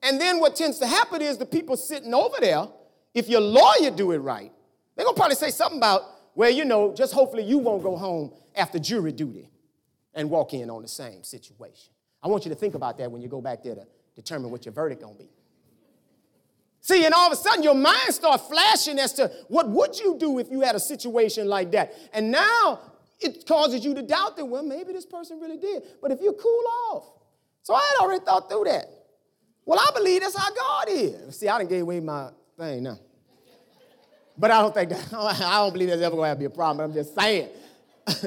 [0.00, 2.68] And then what tends to happen is the people sitting over there,
[3.14, 4.52] if your lawyer do it right,
[4.94, 6.02] they're gonna probably say something about,
[6.36, 9.50] well, you know, just hopefully you won't go home after jury duty
[10.14, 11.92] and walk in on the same situation.
[12.22, 14.66] I want you to think about that when you go back there to determine what
[14.66, 15.33] your verdict gonna be.
[16.84, 20.18] See, and all of a sudden your mind starts flashing as to what would you
[20.18, 21.94] do if you had a situation like that.
[22.12, 22.78] And now
[23.18, 25.82] it causes you to doubt that, well, maybe this person really did.
[26.02, 27.04] But if you cool off.
[27.62, 28.84] So I had already thought through that.
[29.64, 31.38] Well, I believe that's how God is.
[31.38, 32.98] See, I didn't give away my thing now.
[34.36, 36.90] But I don't think that, I don't believe that's ever going to be a problem.
[36.90, 37.48] I'm just saying.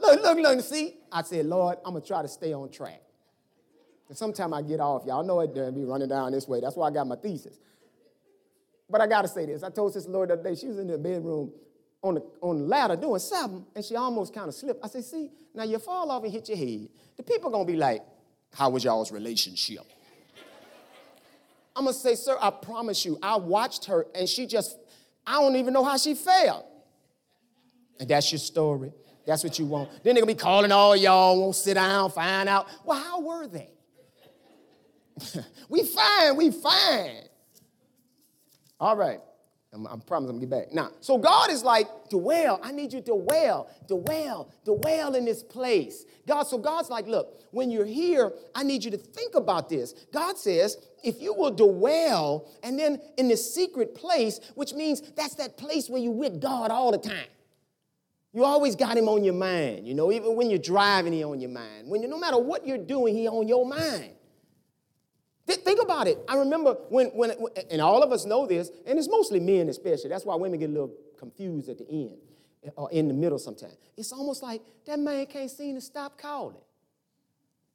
[0.00, 0.96] look, look, look, see?
[1.12, 3.02] I said, Lord, I'm to try to stay on track.
[4.10, 5.04] And sometimes I get off.
[5.06, 6.60] Y'all know it doesn't be running down this way.
[6.60, 7.60] That's why I got my thesis.
[8.90, 9.62] But I got to say this.
[9.62, 11.52] I told Sister Lori the other day, she was in the bedroom
[12.02, 14.84] on the, on the ladder doing something, and she almost kind of slipped.
[14.84, 16.88] I said, see, now you fall off and hit your head.
[17.16, 18.02] The people to be like,
[18.52, 19.84] how was y'all's relationship?
[21.76, 24.76] I'm to say, sir, I promise you, I watched her, and she just,
[25.24, 26.66] I don't even know how she fell.
[28.00, 28.92] And that's your story.
[29.24, 29.88] That's what you want.
[30.02, 32.66] Then they're to be calling all y'all, won't sit down, find out.
[32.84, 33.70] Well, how were they?
[35.68, 37.22] we fine, we fine.
[38.78, 39.20] All right.
[39.72, 40.72] I'm, I promise I'm gonna get back.
[40.72, 42.58] Now, so God is like, dwell.
[42.62, 46.04] I need you to dwell, dwell, dwell in this place.
[46.26, 49.94] God, so God's like, look, when you're here, I need you to think about this.
[50.12, 55.36] God says, if you will dwell, and then in this secret place, which means that's
[55.36, 57.28] that place where you're with God all the time.
[58.32, 61.40] You always got him on your mind, you know, even when you're driving, he on
[61.40, 61.88] your mind.
[61.88, 64.12] When you no matter what you're doing, he on your mind.
[65.56, 66.18] Think about it.
[66.28, 67.32] I remember when, when,
[67.70, 70.10] and all of us know this, and it's mostly men especially.
[70.10, 72.16] That's why women get a little confused at the end.
[72.76, 73.76] or in the middle sometimes.
[73.96, 76.56] It's almost like that man can't seem to stop calling.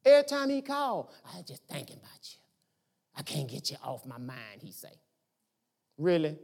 [0.06, 2.38] Every time he call, I just thinking about you.
[3.18, 5.00] I can't get you off my mind, he say.
[5.98, 6.38] Really?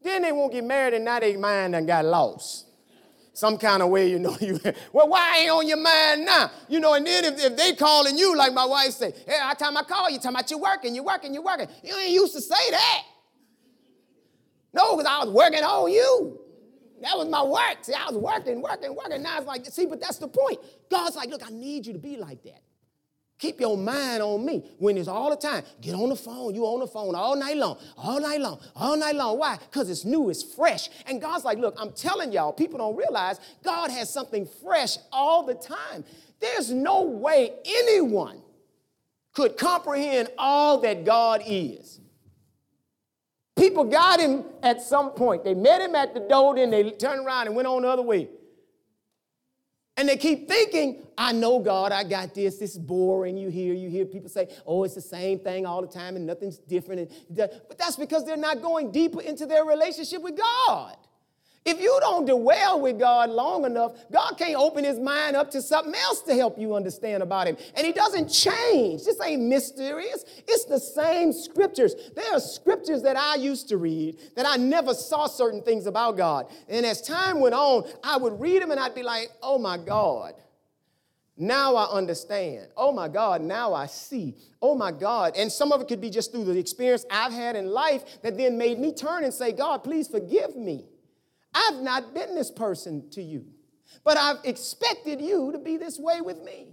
[0.00, 2.66] Then they won't get married and now their mind done got lost.
[3.34, 4.60] Some kind of way, you know, you,
[4.92, 6.50] well, why ain't on your mind now?
[6.68, 9.56] You know, and then if, if they calling you, like my wife say, hey, every
[9.56, 11.68] time I call you, talking about you working, you working, you working.
[11.82, 13.02] You ain't used to say that.
[14.74, 16.38] No, because I was working on you.
[17.02, 17.78] That was my work.
[17.82, 19.22] See, I was working, working, working.
[19.22, 20.60] Now it's like, see, but that's the point.
[20.90, 22.62] God's like, look, I need you to be like that.
[23.42, 25.64] Keep your mind on me when it's all the time.
[25.80, 26.54] Get on the phone.
[26.54, 29.36] You on the phone all night long, all night long, all night long.
[29.36, 29.58] Why?
[29.58, 30.88] Because it's new, it's fresh.
[31.08, 35.42] And God's like, look, I'm telling y'all, people don't realize God has something fresh all
[35.42, 36.04] the time.
[36.38, 38.40] There's no way anyone
[39.32, 41.98] could comprehend all that God is.
[43.56, 45.42] People got him at some point.
[45.42, 48.02] They met him at the door, then they turned around and went on the other
[48.02, 48.28] way.
[49.96, 52.56] And they keep thinking, I know God, I got this.
[52.56, 53.36] This is boring.
[53.36, 56.26] You hear, you hear people say, oh, it's the same thing all the time and
[56.26, 57.12] nothing's different.
[57.28, 60.96] But that's because they're not going deeper into their relationship with God.
[61.64, 65.62] If you don't dwell with God long enough, God can't open his mind up to
[65.62, 67.56] something else to help you understand about him.
[67.76, 69.04] And he doesn't change.
[69.04, 70.24] This ain't mysterious.
[70.48, 71.94] It's the same scriptures.
[72.16, 76.16] There are scriptures that I used to read that I never saw certain things about
[76.16, 76.48] God.
[76.68, 79.78] And as time went on, I would read them and I'd be like, oh my
[79.78, 80.34] God.
[81.36, 82.68] Now I understand.
[82.76, 84.34] Oh my God, now I see.
[84.60, 85.36] Oh my God.
[85.36, 88.36] And some of it could be just through the experience I've had in life that
[88.36, 90.86] then made me turn and say, God, please forgive me.
[91.54, 93.46] I've not been this person to you,
[94.04, 96.68] but I've expected you to be this way with me.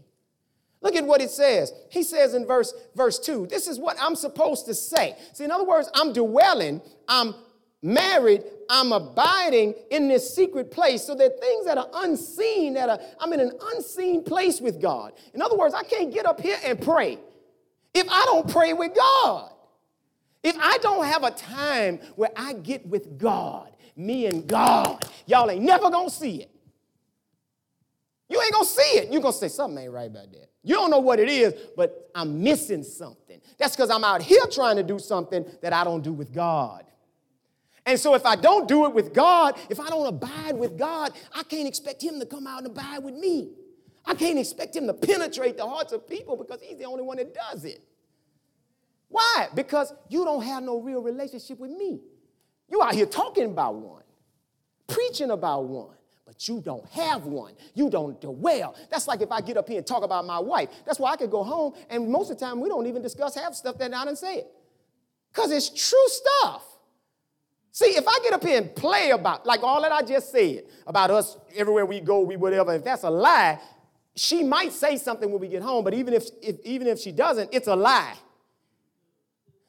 [0.82, 1.74] Look at what it says.
[1.90, 5.18] He says in verse, verse 2, this is what I'm supposed to say.
[5.34, 7.36] See, in other words, I'm dwelling, I'm
[7.82, 11.04] married, I'm abiding in this secret place.
[11.04, 14.82] So there are things that are unseen, that are, I'm in an unseen place with
[14.82, 15.14] God.
[15.34, 17.20] In other words, I can't get up here and pray
[17.94, 19.52] if I don't pray with God.
[20.44, 25.04] If I don't have a time where I get with God, me and God.
[25.26, 26.52] Y'all ain't never gonna see it.
[28.30, 29.12] You ain't gonna see it.
[29.12, 30.50] You're gonna say something ain't right about that.
[30.64, 33.42] You don't know what it is, but I'm missing something.
[33.58, 36.86] That's because I'm out here trying to do something that I don't do with God.
[37.86, 41.12] And so if I don't do it with God, if I don't abide with God,
[41.34, 43.50] I can't expect Him to come out and abide with me.
[44.06, 47.18] I can't expect Him to penetrate the hearts of people because He's the only one
[47.18, 47.84] that does it.
[49.10, 49.48] Why?
[49.54, 52.02] Because you don't have no real relationship with me.
[52.70, 54.04] You out here talking about one,
[54.88, 55.96] preaching about one,
[56.26, 57.54] but you don't have one.
[57.74, 58.76] You don't dwell.
[58.92, 60.70] That's like if I get up here and talk about my wife.
[60.86, 63.36] That's why I could go home, and most of the time we don't even discuss
[63.36, 64.48] half stuff that I say it.
[65.34, 66.66] Because it's true stuff.
[67.72, 70.64] See, if I get up here and play about, like all that I just said,
[70.86, 73.60] about us everywhere we go, we whatever, if that's a lie,
[74.16, 77.12] she might say something when we get home, but even if, if even if she
[77.12, 78.16] doesn't, it's a lie.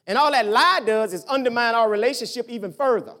[0.07, 3.13] And all that lie does is undermine our relationship even further.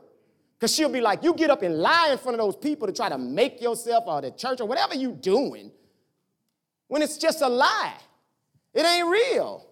[0.57, 2.93] Because she'll be like, you get up and lie in front of those people to
[2.93, 5.71] try to make yourself or the church or whatever you're doing
[6.87, 7.95] when it's just a lie.
[8.73, 9.65] It ain't real.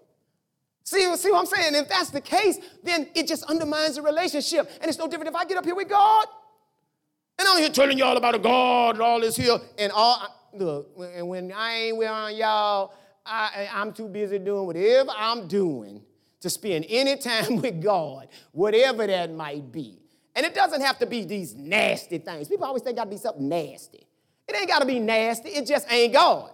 [0.83, 1.75] See, see what I'm saying?
[1.75, 4.69] If that's the case, then it just undermines the relationship.
[4.81, 6.25] And it's no different if I get up here with God.
[7.37, 9.59] And I'm here telling y'all about a God and all this here.
[9.77, 12.93] And all look, and when I ain't with y'all,
[13.25, 16.01] I, I'm too busy doing whatever I'm doing
[16.41, 19.99] to spend any time with God, whatever that might be.
[20.35, 22.47] And it doesn't have to be these nasty things.
[22.47, 24.07] People always think gotta be something nasty.
[24.47, 26.51] It ain't gotta be nasty, it just ain't God.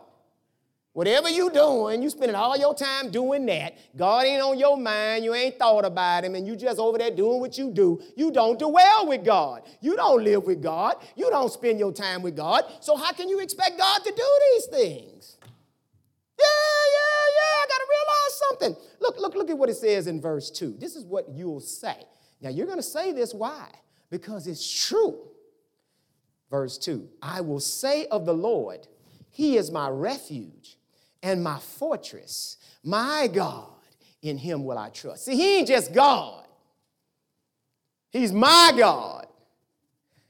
[0.95, 3.75] Whatever you doing, you spending all your time doing that.
[3.97, 7.11] God ain't on your mind, you ain't thought about him, and you just over there
[7.11, 8.01] doing what you do.
[8.15, 9.63] You don't dwell with God.
[9.81, 10.95] You don't live with God.
[11.17, 12.63] You don't spend your time with God.
[12.79, 15.34] So how can you expect God to do these things?
[17.35, 18.85] Yeah, I got to realize something.
[19.01, 20.75] Look, look, look at what it says in verse 2.
[20.79, 21.95] This is what you'll say.
[22.41, 23.33] Now, you're going to say this.
[23.33, 23.67] Why?
[24.09, 25.17] Because it's true.
[26.49, 28.87] Verse 2 I will say of the Lord,
[29.31, 30.77] He is my refuge
[31.23, 33.69] and my fortress, my God.
[34.21, 35.25] In Him will I trust.
[35.25, 36.45] See, He ain't just God,
[38.11, 39.27] He's my God.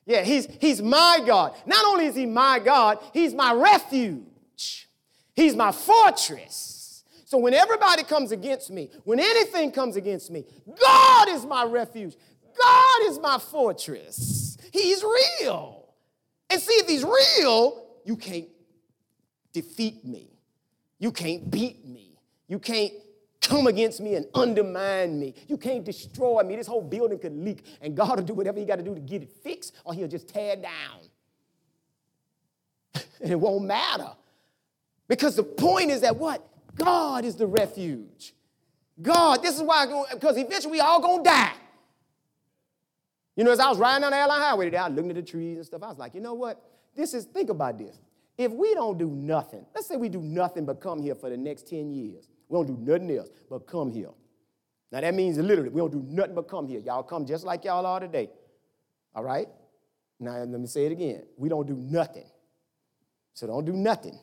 [0.08, 1.56] Yeah, he's, he's my God.
[1.66, 4.88] Not only is He my God, He's my refuge.
[5.36, 6.75] He's my fortress.
[7.26, 10.46] So when everybody comes against me, when anything comes against me,
[10.80, 12.16] God is my refuge.
[12.58, 14.58] God is my fortress.
[14.72, 15.90] He's real.
[16.50, 18.48] And see, if he's real, you can't
[19.52, 20.30] defeat me.
[21.00, 22.20] You can't beat me.
[22.48, 22.94] You can't
[23.42, 25.34] come against me and undermine me.
[25.48, 26.56] You can't destroy me.
[26.56, 29.02] This whole building could leak, and God will do whatever he got to do to
[29.02, 31.00] get it fixed, or he'll just tear it down.
[33.22, 34.12] And it won't matter.
[35.08, 36.46] Because the point is that what?
[36.76, 38.34] God is the refuge.
[39.02, 41.54] God, this is why, because eventually we all gonna die.
[43.36, 45.18] You know, as I was riding down the airline highway today, I was looking at
[45.18, 45.84] the trees and stuff.
[45.84, 46.62] I was like, you know what?
[46.96, 48.00] This is, think about this.
[48.38, 51.38] If we don't do nothing, let's say we do nothing but come here for the
[51.38, 52.30] next 10 years.
[52.48, 54.10] We don't do nothing else but come here.
[54.92, 56.80] Now that means literally, we don't do nothing but come here.
[56.80, 58.30] Y'all come just like y'all are today.
[59.14, 59.48] All right?
[60.20, 61.24] Now let me say it again.
[61.38, 62.26] We don't do nothing.
[63.34, 64.18] So don't do nothing.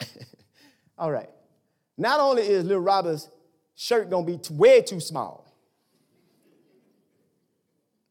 [0.98, 1.30] All right.
[2.00, 3.28] Not only is little Robert's
[3.76, 5.54] shirt gonna be way too small,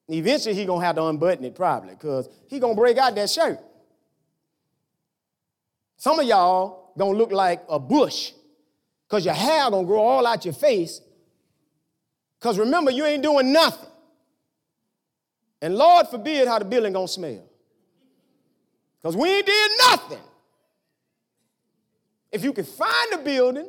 [0.08, 3.60] eventually he gonna have to unbutton it probably, because he gonna break out that shirt.
[5.98, 8.34] Some of y'all gonna look like a bush,
[9.08, 11.02] because your hair gonna grow all out your face.
[12.40, 13.90] Because remember, you ain't doing nothing.
[15.64, 17.44] And Lord forbid how the building gonna smell.
[19.02, 20.22] Because we ain't did nothing.
[22.32, 23.68] If you can find the building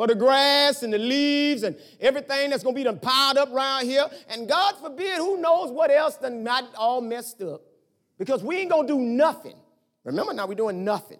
[0.00, 3.84] for the grass and the leaves and everything that's gonna be done piled up around
[3.84, 7.60] here, and God forbid, who knows what else done not all messed up.
[8.16, 9.56] Because we ain't gonna do nothing.
[10.04, 11.18] Remember now, we're doing nothing.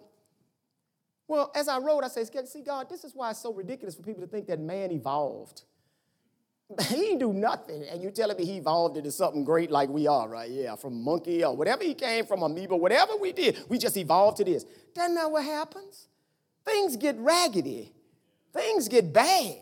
[1.27, 4.01] Well, as I wrote, I said, see, God, this is why it's so ridiculous for
[4.01, 5.61] people to think that man evolved.
[6.87, 10.07] He didn't do nothing, and you telling me he evolved into something great like we
[10.07, 10.49] are, right?
[10.49, 14.37] Yeah, from monkey or whatever he came from, amoeba, whatever we did, we just evolved
[14.37, 14.65] to this.
[14.95, 16.07] That's not what happens.
[16.65, 17.93] Things get raggedy,
[18.53, 19.55] things get bad,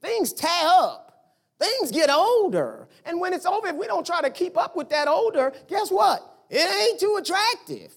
[0.00, 2.88] things tear up, things get older.
[3.04, 5.90] And when it's over, if we don't try to keep up with that older, guess
[5.90, 6.22] what?
[6.50, 7.92] It ain't too attractive.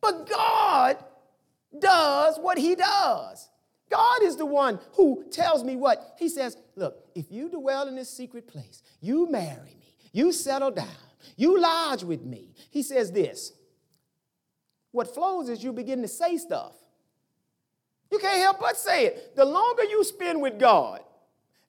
[0.00, 0.98] But God
[1.78, 3.48] does what He does.
[3.90, 6.16] God is the one who tells me what?
[6.18, 10.70] He says, Look, if you dwell in this secret place, you marry me, you settle
[10.70, 10.88] down,
[11.36, 12.54] you lodge with me.
[12.70, 13.52] He says this
[14.94, 16.76] what flows is you begin to say stuff.
[18.10, 19.36] You can't help but say it.
[19.36, 21.00] The longer you spend with God,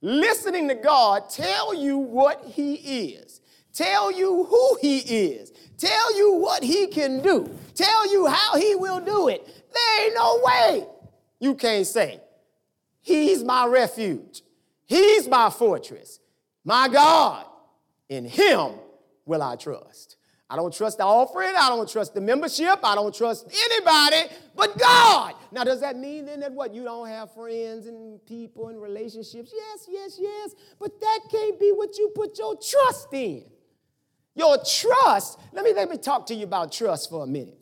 [0.02, 2.76] listening to God tell you what He
[3.14, 3.42] is,
[3.74, 8.76] tell you who He is, tell you what He can do, tell you how He
[8.76, 10.88] will do it, there ain't no way
[11.40, 12.20] you can't say,
[13.02, 14.42] He's my refuge,
[14.86, 16.20] He's my fortress,
[16.64, 17.46] my God,
[18.10, 18.74] in Him
[19.26, 20.15] will I trust.
[20.50, 21.54] I don't trust the offering.
[21.58, 22.80] I don't trust the membership.
[22.84, 25.34] I don't trust anybody but God.
[25.52, 26.74] Now, does that mean then that what?
[26.74, 29.52] You don't have friends and people and relationships?
[29.56, 30.56] Yes, yes, yes.
[30.80, 33.46] But that can't be what you put your trust in.
[34.36, 37.58] Your trust, let me, let me talk to you about trust for a minute.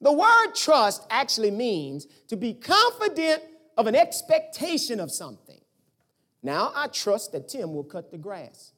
[0.00, 3.42] The word trust actually means to be confident
[3.76, 5.60] of an expectation of something.
[6.42, 8.73] Now, I trust that Tim will cut the grass.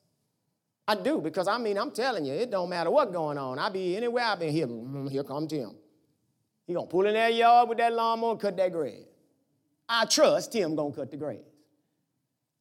[0.89, 3.59] I do, because I mean, I'm telling you, it don't matter what going on.
[3.59, 4.69] I be anywhere I've been here.
[4.69, 5.73] Mm, here come Tim.
[6.67, 9.05] He gonna pull in that yard with that lawnmower and cut that grass.
[9.89, 11.39] I trust Tim gonna cut the grass.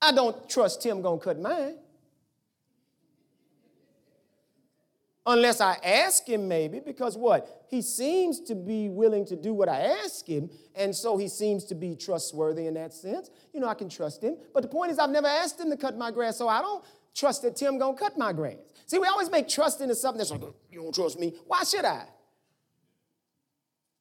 [0.02, 1.78] I don't trust Tim gonna cut mine.
[5.28, 7.66] Unless I ask him, maybe, because what?
[7.68, 11.64] He seems to be willing to do what I ask him, and so he seems
[11.66, 13.32] to be trustworthy in that sense.
[13.52, 14.38] You know, I can trust him.
[14.54, 16.86] But the point is, I've never asked him to cut my grass, so I don't
[17.16, 18.58] trust that Tim gonna cut my grass.
[18.86, 21.34] See, we always make trust into something that's like, uh, you don't trust me.
[21.48, 22.06] Why should I?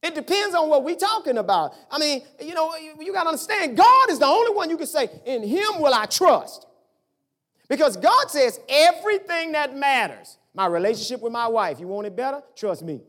[0.02, 1.72] It depends on what we're talking about.
[1.90, 4.76] I mean, you know, you, you got to understand, God is the only one you
[4.76, 6.66] can say, in him will I trust.
[7.68, 12.42] Because God says everything that matters, my relationship with my wife, you want it better?
[12.54, 13.00] Trust me.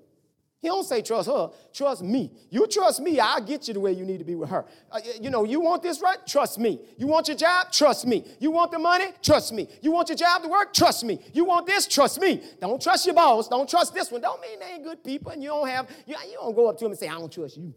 [0.65, 2.31] He don't say trust her, trust me.
[2.49, 4.65] You trust me, I'll get you the way you need to be with her.
[4.91, 6.17] Uh, you know, you want this right?
[6.25, 6.79] Trust me.
[6.97, 7.71] You want your job?
[7.71, 8.25] Trust me.
[8.39, 9.05] You want the money?
[9.21, 9.67] Trust me.
[9.83, 10.73] You want your job to work?
[10.73, 11.19] Trust me.
[11.33, 11.85] You want this?
[11.85, 12.41] Trust me.
[12.59, 13.47] Don't trust your boss.
[13.47, 14.21] Don't trust this one.
[14.21, 16.79] Don't mean they ain't good people and you don't have, you, you don't go up
[16.79, 17.71] to them and say, I don't trust you.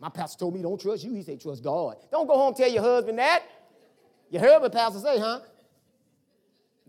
[0.00, 1.14] My pastor told me don't trust you.
[1.14, 1.98] He said, trust God.
[2.10, 3.44] Don't go home and tell your husband that.
[4.28, 5.38] You heard what pastor say, huh?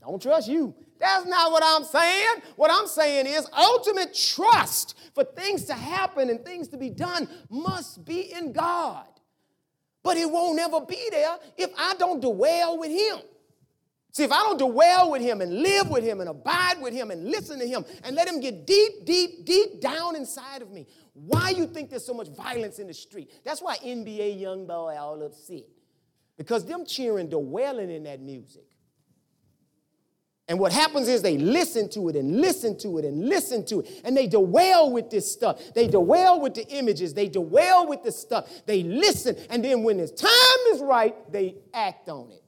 [0.02, 0.74] Don't trust you.
[1.00, 2.41] That's not what I'm saying.
[2.56, 7.28] What I'm saying is ultimate trust for things to happen and things to be done
[7.50, 9.08] must be in God.
[10.04, 13.20] But it won't ever be there if I don't dwell with Him.
[14.12, 17.12] See, if I don't dwell with Him and live with Him and abide with Him
[17.12, 20.88] and listen to Him and let Him get deep, deep, deep down inside of me,
[21.14, 23.32] why you think there's so much violence in the street?
[23.43, 25.64] That's why NBA YoungBoy all upset.
[26.38, 28.66] Because them cheering, dwelling in that music.
[30.48, 33.80] And what happens is they listen to it and listen to it and listen to
[33.80, 34.02] it.
[34.04, 35.60] And they dwell with this stuff.
[35.74, 37.16] They dwell with the images.
[37.16, 38.48] They dwell with the stuff.
[38.68, 39.36] They listen.
[39.50, 40.30] And then when the time
[40.74, 42.43] is right, they act on it.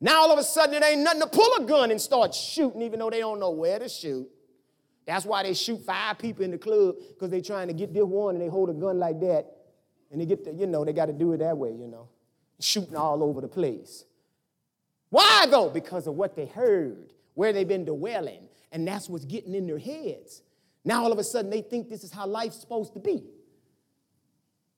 [0.00, 2.82] Now all of a sudden it ain't nothing to pull a gun and start shooting,
[2.82, 4.28] even though they don't know where to shoot.
[5.06, 8.04] That's why they shoot five people in the club, because they're trying to get this
[8.04, 9.46] one and they hold a gun like that.
[10.12, 12.08] And they get the, you know, they got to do it that way, you know.
[12.60, 14.04] Shooting all over the place.
[15.10, 15.70] Why though?
[15.70, 18.48] Because of what they heard, where they've been dwelling.
[18.72, 20.42] And that's what's getting in their heads.
[20.84, 23.24] Now all of a sudden they think this is how life's supposed to be.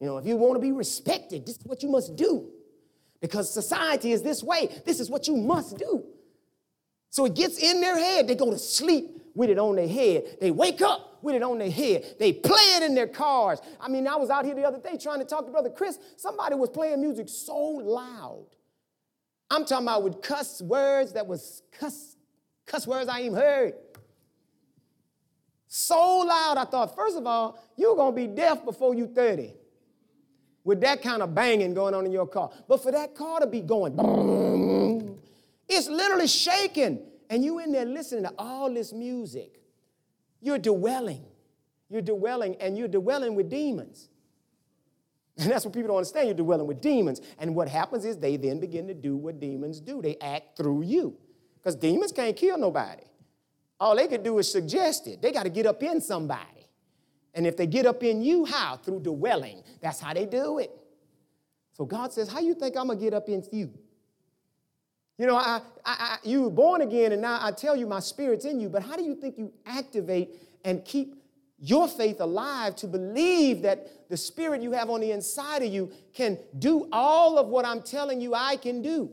[0.01, 2.51] You know, if you want to be respected, this is what you must do.
[3.21, 4.81] Because society is this way.
[4.87, 6.05] This is what you must do.
[7.11, 8.27] So it gets in their head.
[8.27, 10.39] They go to sleep with it on their head.
[10.41, 12.17] They wake up with it on their head.
[12.19, 13.61] They play it in their cars.
[13.81, 15.99] I mean, I was out here the other day trying to talk to Brother Chris.
[16.17, 18.47] Somebody was playing music so loud.
[19.51, 22.17] I'm talking about with cuss words that was cuss,
[22.67, 23.75] cuss words I even heard.
[25.67, 29.55] So loud, I thought, first of all, you're gonna be deaf before you 30
[30.65, 32.51] with that kind of banging going on in your car.
[32.69, 33.97] But for that car to be going,
[35.69, 37.01] it's literally shaking.
[37.29, 39.61] And you in there listening to all this music.
[40.41, 41.25] You're dwelling.
[41.89, 44.09] You're dwelling, and you're dwelling with demons.
[45.39, 46.29] And that's what people don't understand.
[46.29, 47.21] You're dwelling with demons.
[47.39, 50.03] And what happens is they then begin to do what demons do.
[50.03, 51.17] They act through you.
[51.57, 53.05] Because demons can't kill nobody.
[53.79, 55.23] All they can do is suggest it.
[55.23, 56.69] They got to get up in somebody.
[57.35, 58.77] And if they get up in you, how?
[58.77, 59.63] Through dwelling.
[59.81, 60.71] That's how they do it.
[61.73, 63.71] So God says, How you think I'm gonna get up into you?
[65.17, 68.01] You know, I, I, I, you were born again, and now I tell you my
[68.01, 70.31] spirit's in you, but how do you think you activate
[70.65, 71.15] and keep
[71.61, 75.93] your faith alive to believe that the spirit you have on the inside of you
[76.13, 79.11] can do all of what I'm telling you I can do?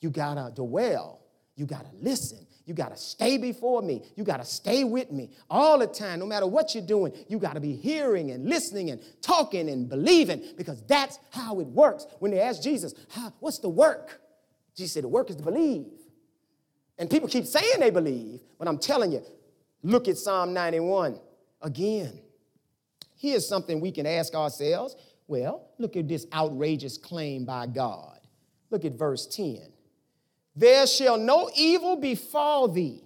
[0.00, 1.20] You gotta dwell,
[1.56, 4.02] you gotta listen, you got to stay before me.
[4.14, 7.14] You got to stay with me all the time, no matter what you're doing.
[7.26, 11.66] You got to be hearing and listening and talking and believing because that's how it
[11.68, 12.06] works.
[12.18, 12.92] When they asked Jesus,
[13.40, 14.20] What's the work?
[14.76, 15.86] Jesus said, The work is to believe.
[16.98, 19.22] And people keep saying they believe, but I'm telling you,
[19.82, 21.18] look at Psalm 91
[21.62, 22.20] again.
[23.16, 24.96] Here's something we can ask ourselves.
[25.26, 28.18] Well, look at this outrageous claim by God.
[28.70, 29.60] Look at verse 10.
[30.56, 33.04] There shall no evil befall thee,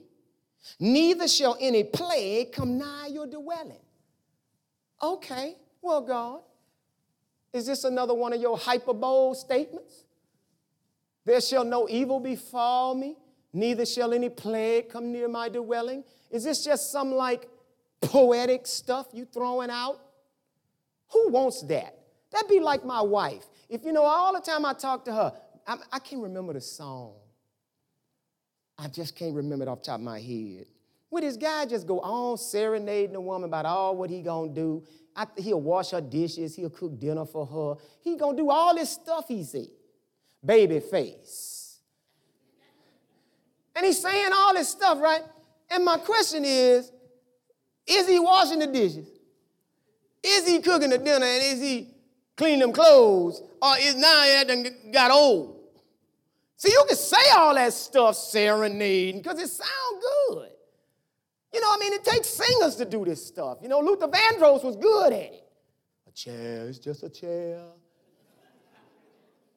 [0.78, 3.82] neither shall any plague come nigh your dwelling.
[5.03, 6.40] Okay, well, God,
[7.53, 10.05] is this another one of your hyperbole statements?
[11.24, 13.16] There shall no evil befall me,
[13.53, 16.05] neither shall any plague come near my dwelling.
[16.30, 17.48] Is this just some like
[18.03, 20.00] poetic stuff you throwing out?
[21.12, 21.98] Who wants that?
[22.30, 23.44] That'd be like my wife.
[23.68, 25.32] If you know, all the time I talk to her,
[25.66, 27.14] I, I can't remember the song.
[28.78, 30.66] I just can't remember it off top of my head.
[31.11, 34.82] Would this guy just go on serenading a woman about all what he gonna do?
[35.14, 37.82] I, he'll wash her dishes, he'll cook dinner for her.
[38.00, 39.68] He gonna do all this stuff he see.
[40.44, 41.76] Babyface.
[43.76, 45.22] And he's saying all this stuff, right?
[45.70, 46.90] And my question is,
[47.86, 49.08] is he washing the dishes?
[50.22, 51.88] Is he cooking the dinner and is he
[52.36, 53.42] cleaning them clothes?
[53.60, 55.58] Or is now that got old?
[56.56, 60.48] See, you can say all that stuff serenading because it sounds good.
[61.52, 63.58] You know, I mean, it takes singers to do this stuff.
[63.62, 65.44] You know, Luther Vandross was good at it.
[66.06, 67.60] A chair is just a chair.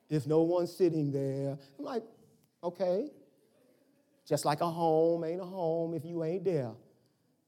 [0.10, 2.04] If no one's sitting there, I'm like,
[2.64, 3.10] okay.
[4.28, 6.72] Just like a home ain't a home if you ain't there.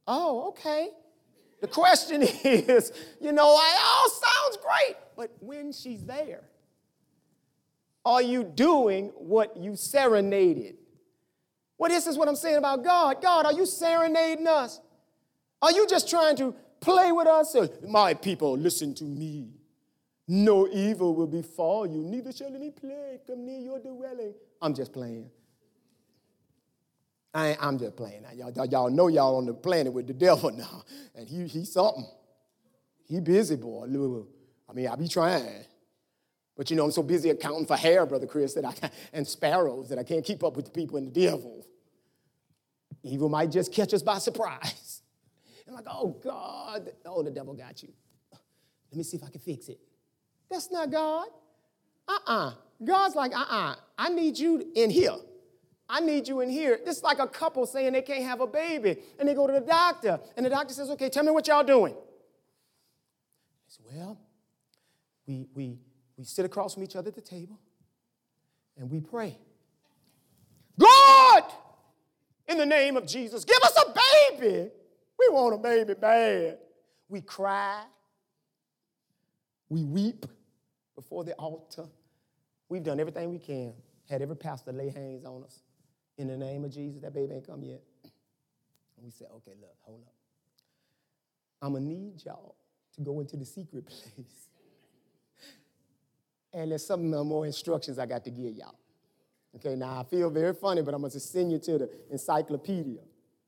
[0.08, 0.90] Oh, okay.
[1.62, 6.44] The question is, you know, it all sounds great, but when she's there,
[8.06, 10.76] are you doing what you serenaded?
[11.78, 13.22] Well, this is what I'm saying about God.
[13.22, 14.80] God, are you serenading us?
[15.62, 17.56] Are you just trying to play with us?
[17.88, 19.50] My people, listen to me.
[20.28, 24.34] No evil will befall you, neither shall any plague come near your dwelling.
[24.62, 25.30] I'm just playing.
[27.34, 28.24] I am just playing.
[28.36, 30.84] Y'all, y'all know y'all on the planet with the devil now.
[31.16, 32.06] And he, he's something.
[33.06, 33.86] He busy, boy.
[34.70, 35.64] I mean, I be trying.
[36.56, 38.74] But you know, I'm so busy accounting for hair, Brother Chris, that I,
[39.14, 41.66] and sparrows that I can't keep up with the people and the devil.
[43.04, 45.04] Evil might just catch us by surprise.
[45.68, 46.90] I'm like, oh, God.
[47.06, 47.90] Oh, the devil got you.
[48.92, 49.80] Let me see if I can fix it.
[50.50, 51.28] That's not God.
[52.08, 52.52] Uh uh
[52.84, 55.16] God's like, uh uh I need you in here.
[55.90, 56.80] I need you in here.
[56.84, 58.98] This is like a couple saying they can't have a baby.
[59.20, 60.20] And they go to the doctor.
[60.36, 61.94] And the doctor says, okay, tell me what y'all doing.
[61.94, 64.20] I said, well,
[65.26, 65.80] we, we,
[66.18, 67.60] we sit across from each other at the table
[68.78, 69.38] and we pray.
[70.78, 71.44] God,
[72.48, 73.94] in the name of Jesus, give us a
[74.40, 74.70] baby.
[75.18, 76.60] We want a baby bad.
[77.08, 77.84] We cry.
[79.70, 80.26] We weep
[80.96, 81.86] before the altar.
[82.70, 83.74] We've done everything we can.
[84.10, 85.62] had every pastor lay hands on us
[86.18, 87.02] in the name of Jesus.
[87.02, 87.82] That baby ain't come yet.
[88.04, 90.14] And we said, okay, look, hold up.
[91.62, 92.56] I'm gonna need y'all
[92.96, 94.50] to go into the secret place.
[96.54, 98.76] and there's some more instructions I got to give y'all.
[99.56, 103.00] Okay, now I feel very funny, but I'm gonna send you to the encyclopedia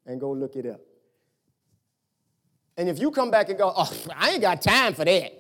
[0.06, 0.82] and go look it up.
[2.78, 5.39] And if you come back and go, oh, I ain't got time for that.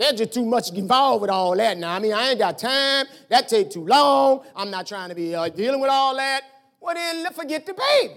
[0.00, 1.92] There's just too much involved with all that now.
[1.92, 3.04] I mean, I ain't got time.
[3.28, 4.46] That take too long.
[4.56, 6.40] I'm not trying to be uh, dealing with all that.
[6.80, 8.14] Well, then forget the baby.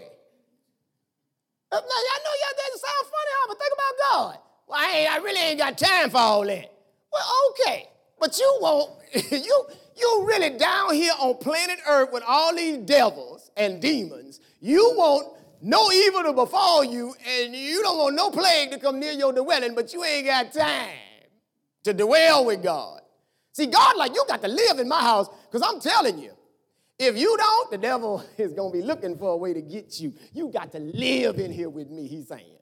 [1.74, 3.48] Now, y'all know y'all that sound funny, huh?
[3.50, 4.38] But think about God.
[4.66, 6.72] Well, I, I really ain't got time for all that.
[7.12, 7.90] Well, okay.
[8.18, 8.92] But you won't,
[9.32, 9.66] you,
[9.98, 14.40] you really down here on planet Earth with all these devils and demons.
[14.62, 19.02] You want no evil to befall you, and you don't want no plague to come
[19.02, 20.96] near your dwelling, but you ain't got time
[21.84, 23.02] to dwell with God.
[23.52, 26.32] See, God, like, you got to live in my house, because I'm telling you,
[26.98, 30.00] if you don't, the devil is going to be looking for a way to get
[30.00, 30.14] you.
[30.34, 32.58] You got to live in here with me, he's saying.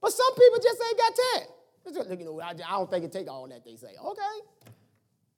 [0.00, 2.18] But some people just ain't got time.
[2.18, 3.94] You know, I don't think it take all that, they say.
[4.02, 4.70] Okay.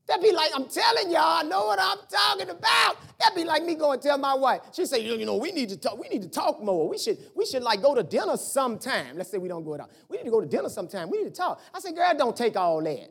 [0.07, 2.97] That'd be like, I'm telling y'all, I know what I'm talking about.
[3.19, 4.61] That'd be like me going tell my wife.
[4.73, 6.89] She say, you know, we need to talk, we need to talk more.
[6.89, 9.17] We should, we should like go to dinner sometime.
[9.17, 9.91] Let's say we don't go out.
[10.09, 11.11] We need to go to dinner sometime.
[11.11, 11.61] We need to talk.
[11.75, 13.09] I said, girl, don't take all that.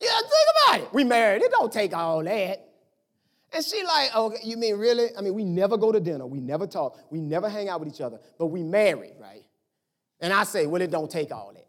[0.00, 0.94] Yeah, think about it.
[0.94, 1.42] We married.
[1.42, 2.62] It don't take all that.
[3.52, 5.08] And she like, okay, you mean really?
[5.16, 6.26] I mean, we never go to dinner.
[6.26, 6.98] We never talk.
[7.10, 8.18] We never hang out with each other.
[8.38, 9.44] But we married, right?
[10.20, 11.66] And I say, well, it don't take all that.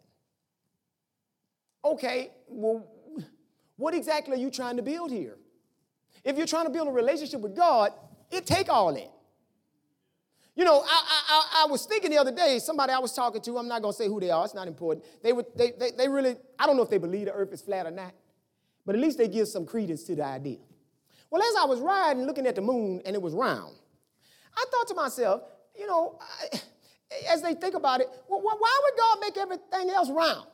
[1.84, 2.86] Okay, well,
[3.76, 5.36] what exactly are you trying to build here?
[6.24, 7.92] If you're trying to build a relationship with God,
[8.30, 9.10] it take all that.
[10.58, 13.58] You know, I, I, I was thinking the other day, somebody I was talking to,
[13.58, 15.06] I'm not going to say who they are, it's not important.
[15.22, 17.62] They, would, they, they, they really, I don't know if they believe the earth is
[17.62, 18.12] flat or not,
[18.84, 20.58] but at least they give some credence to the idea.
[21.30, 23.76] Well, as I was riding, looking at the moon, and it was round,
[24.56, 25.42] I thought to myself,
[25.78, 26.60] you know, I,
[27.30, 30.48] as they think about it, well, why would God make everything else round?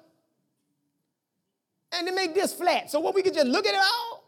[1.92, 4.22] And to make this flat, so what we could just look at it all?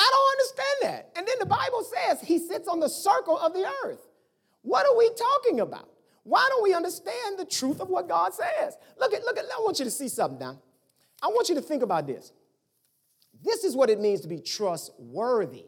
[0.00, 1.12] I don't understand that.
[1.16, 4.07] And then the Bible says he sits on the circle of the earth.
[4.62, 5.88] What are we talking about?
[6.24, 8.76] Why don't we understand the truth of what God says?
[8.98, 10.60] Look at, look at, I want you to see something now.
[11.22, 12.32] I want you to think about this.
[13.42, 15.64] This is what it means to be trustworthy.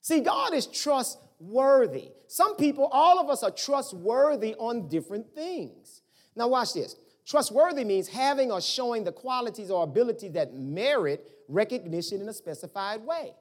[0.00, 2.10] See, God is trustworthy.
[2.28, 6.02] Some people, all of us are trustworthy on different things.
[6.36, 6.94] Now, watch this.
[7.24, 13.04] Trustworthy means having or showing the qualities or ability that merit recognition in a specified
[13.04, 13.34] way.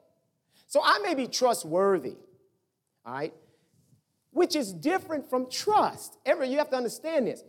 [0.65, 2.15] So I may be trustworthy,
[3.05, 3.33] all right?
[4.35, 6.17] Which is different from trust.
[6.25, 7.41] Every, you have to understand this.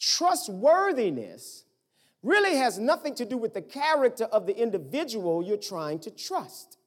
[0.00, 1.64] Trustworthiness
[2.22, 6.78] really has nothing to do with the character of the individual you're trying to trust.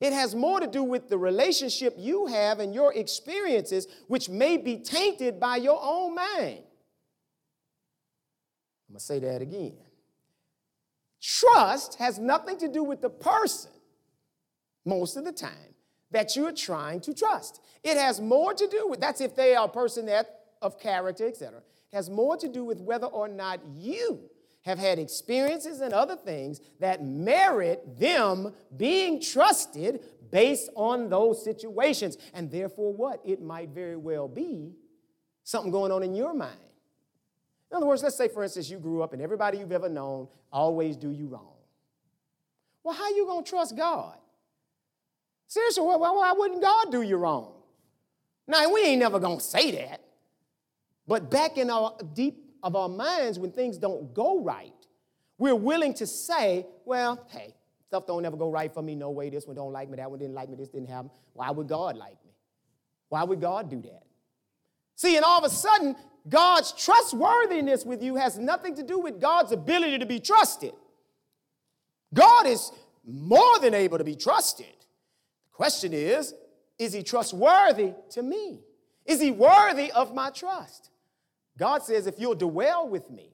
[0.00, 4.56] It has more to do with the relationship you have and your experiences, which may
[4.56, 6.62] be tainted by your own mind.
[8.86, 9.78] I'm going to say that again.
[11.20, 13.72] Trust has nothing to do with the person
[14.84, 15.67] most of the time
[16.10, 17.60] that you're trying to trust.
[17.84, 21.26] It has more to do with that's if they are a person that of character,
[21.26, 21.58] etc.
[21.58, 24.20] It has more to do with whether or not you
[24.62, 32.18] have had experiences and other things that merit them being trusted based on those situations.
[32.34, 33.20] And therefore, what?
[33.24, 34.74] It might very well be
[35.44, 36.52] something going on in your mind.
[37.70, 40.28] In other words, let's say, for instance, you grew up and everybody you've ever known
[40.52, 41.54] always do you wrong.
[42.82, 44.16] Well, how are you going to trust God?
[45.48, 47.54] Seriously, why, why wouldn't God do you wrong?
[48.46, 50.02] Now, we ain't never gonna say that.
[51.06, 54.72] But back in our deep of our minds, when things don't go right,
[55.38, 57.54] we're willing to say, well, hey,
[57.86, 58.94] stuff don't ever go right for me.
[58.94, 61.10] No way, this one don't like me, that one didn't like me, this didn't happen.
[61.32, 62.32] Why would God like me?
[63.08, 64.02] Why would God do that?
[64.96, 65.96] See, and all of a sudden,
[66.28, 70.72] God's trustworthiness with you has nothing to do with God's ability to be trusted.
[72.12, 72.70] God is
[73.06, 74.66] more than able to be trusted.
[75.58, 76.34] Question is,
[76.78, 78.60] is he trustworthy to me?
[79.04, 80.90] Is he worthy of my trust?
[81.58, 83.32] God says, if you'll dwell with me,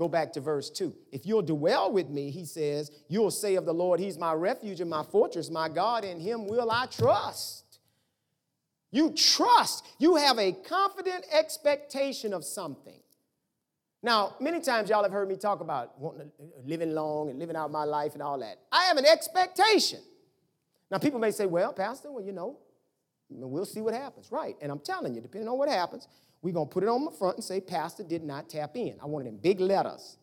[0.00, 0.92] go back to verse 2.
[1.12, 4.80] If you'll dwell with me, he says, you'll say of the Lord, He's my refuge
[4.80, 7.78] and my fortress, my God, in Him will I trust.
[8.90, 12.98] You trust, you have a confident expectation of something.
[14.02, 17.54] Now, many times y'all have heard me talk about wanting to, living long and living
[17.54, 18.58] out my life and all that.
[18.72, 20.00] I have an expectation.
[20.92, 22.58] Now, people may say, well, Pastor, well, you know,
[23.30, 24.30] we'll see what happens.
[24.30, 24.56] Right.
[24.60, 26.06] And I'm telling you, depending on what happens,
[26.42, 28.96] we're going to put it on the front and say, Pastor did not tap in.
[29.02, 30.18] I want it in big letters.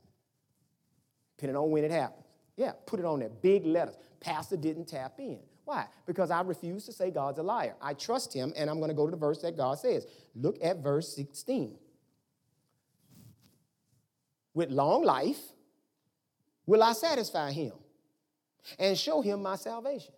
[1.39, 2.25] depending on when it happens.
[2.57, 3.95] Yeah, put it on there, big letters.
[4.19, 5.39] Pastor didn't tap in.
[5.63, 5.85] Why?
[6.05, 7.75] Because I refuse to say God's a liar.
[7.81, 10.05] I trust him, and I'm going to go to the verse that God says.
[10.35, 11.77] Look at verse 16.
[14.53, 15.39] With long life
[16.65, 17.71] will I satisfy him
[18.77, 20.13] and show him my salvation.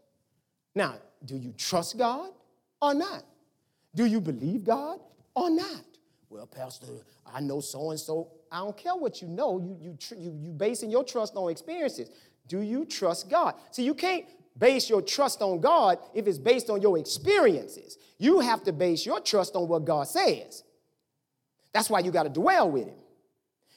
[0.76, 0.96] Now,
[1.26, 2.30] do you trust God
[2.82, 3.24] or not?
[3.94, 5.00] Do you believe God
[5.36, 5.84] or not?
[6.30, 6.88] Well, Pastor,
[7.26, 8.32] I know so and so.
[8.52, 9.60] I don't care what you know.
[9.60, 12.10] You, you, you, you basing your trust on experiences.
[12.48, 13.56] Do you trust God?
[13.72, 14.26] See, you can't
[14.58, 17.98] base your trust on God if it's based on your experiences.
[18.18, 20.64] You have to base your trust on what God says.
[21.74, 22.96] That's why you got to dwell with Him.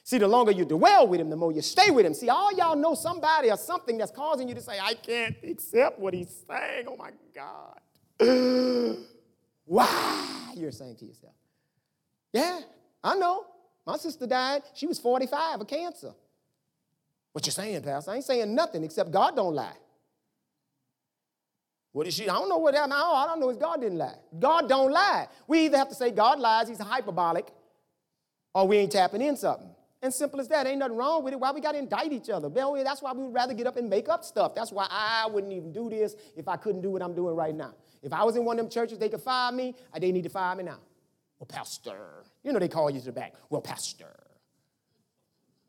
[0.05, 2.13] See, the longer you dwell with Him, the more you stay with Him.
[2.13, 5.97] See, all y'all know somebody or something that's causing you to say, I can't accept
[5.97, 6.85] what He's saying.
[6.87, 7.79] Oh my God.
[9.65, 10.51] Why?
[10.55, 11.33] You're saying to yourself.
[12.31, 12.59] Yeah,
[13.03, 13.47] I know.
[13.83, 14.61] My sister died.
[14.75, 16.11] She was 45 of cancer.
[17.33, 18.11] What you saying, Pastor?
[18.11, 19.73] I ain't saying nothing except God don't lie.
[21.93, 22.29] What is she?
[22.29, 22.93] I don't know what happened.
[22.93, 24.17] All I don't know is God didn't lie.
[24.37, 25.27] God don't lie.
[25.47, 27.47] We either have to say God lies, he's hyperbolic,
[28.53, 29.71] or we ain't tapping in something.
[30.01, 30.67] And simple as that.
[30.67, 31.39] Ain't nothing wrong with it.
[31.39, 32.49] Why we got to indict each other?
[32.49, 34.53] That's why we would rather get up and make up stuff.
[34.53, 37.55] That's why I wouldn't even do this if I couldn't do what I'm doing right
[37.55, 37.73] now.
[38.03, 40.29] If I was in one of them churches, they could fire me, they need to
[40.29, 40.79] fire me now.
[41.39, 42.23] Well, pastor.
[42.43, 43.33] You know, they call you to the back.
[43.49, 44.13] Well, pastor.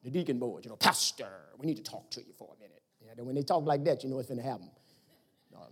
[0.04, 2.82] The deacon board, you know, pastor, we need to talk to you for a minute.
[3.18, 4.68] When they talk like that, you know it's going to happen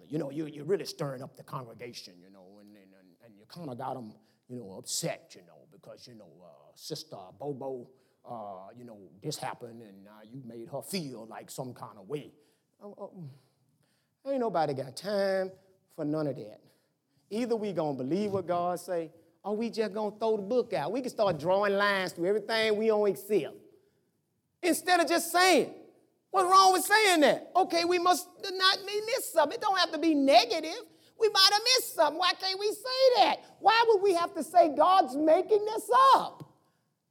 [0.09, 3.45] you know, you, you're really stirring up the congregation, you know, and, and, and you
[3.49, 4.13] kind of got them,
[4.49, 7.89] you know, upset, you know, because, you know, uh, Sister Bobo,
[8.29, 12.09] uh, you know, this happened and uh, you made her feel like some kind of
[12.09, 12.33] way.
[12.83, 15.51] Oh, oh, ain't nobody got time
[15.95, 16.61] for none of that.
[17.31, 19.11] Either we gonna believe what God say,
[19.43, 20.93] or we just gonna throw the book out.
[20.93, 23.55] We can start drawing lines through everything we don't accept.
[24.62, 25.75] Instead of just saying,
[26.35, 27.53] What's wrong with saying that?
[27.55, 29.55] Okay, we must not miss something.
[29.55, 30.83] It don't have to be negative.
[31.16, 32.18] We might have missed something.
[32.18, 33.37] Why can't we say that?
[33.61, 36.43] Why would we have to say God's making this up?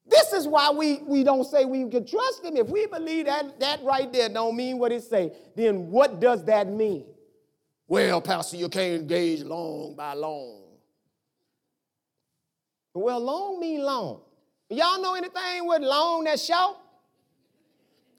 [0.05, 2.57] This is why we, we don't say we can trust him.
[2.57, 6.43] If we believe that that right there don't mean what it say, then what does
[6.45, 7.05] that mean?
[7.87, 10.63] Well, Pastor, you can't engage long by long.
[12.93, 14.21] Well, long mean long.
[14.69, 16.77] Y'all know anything with long that's short?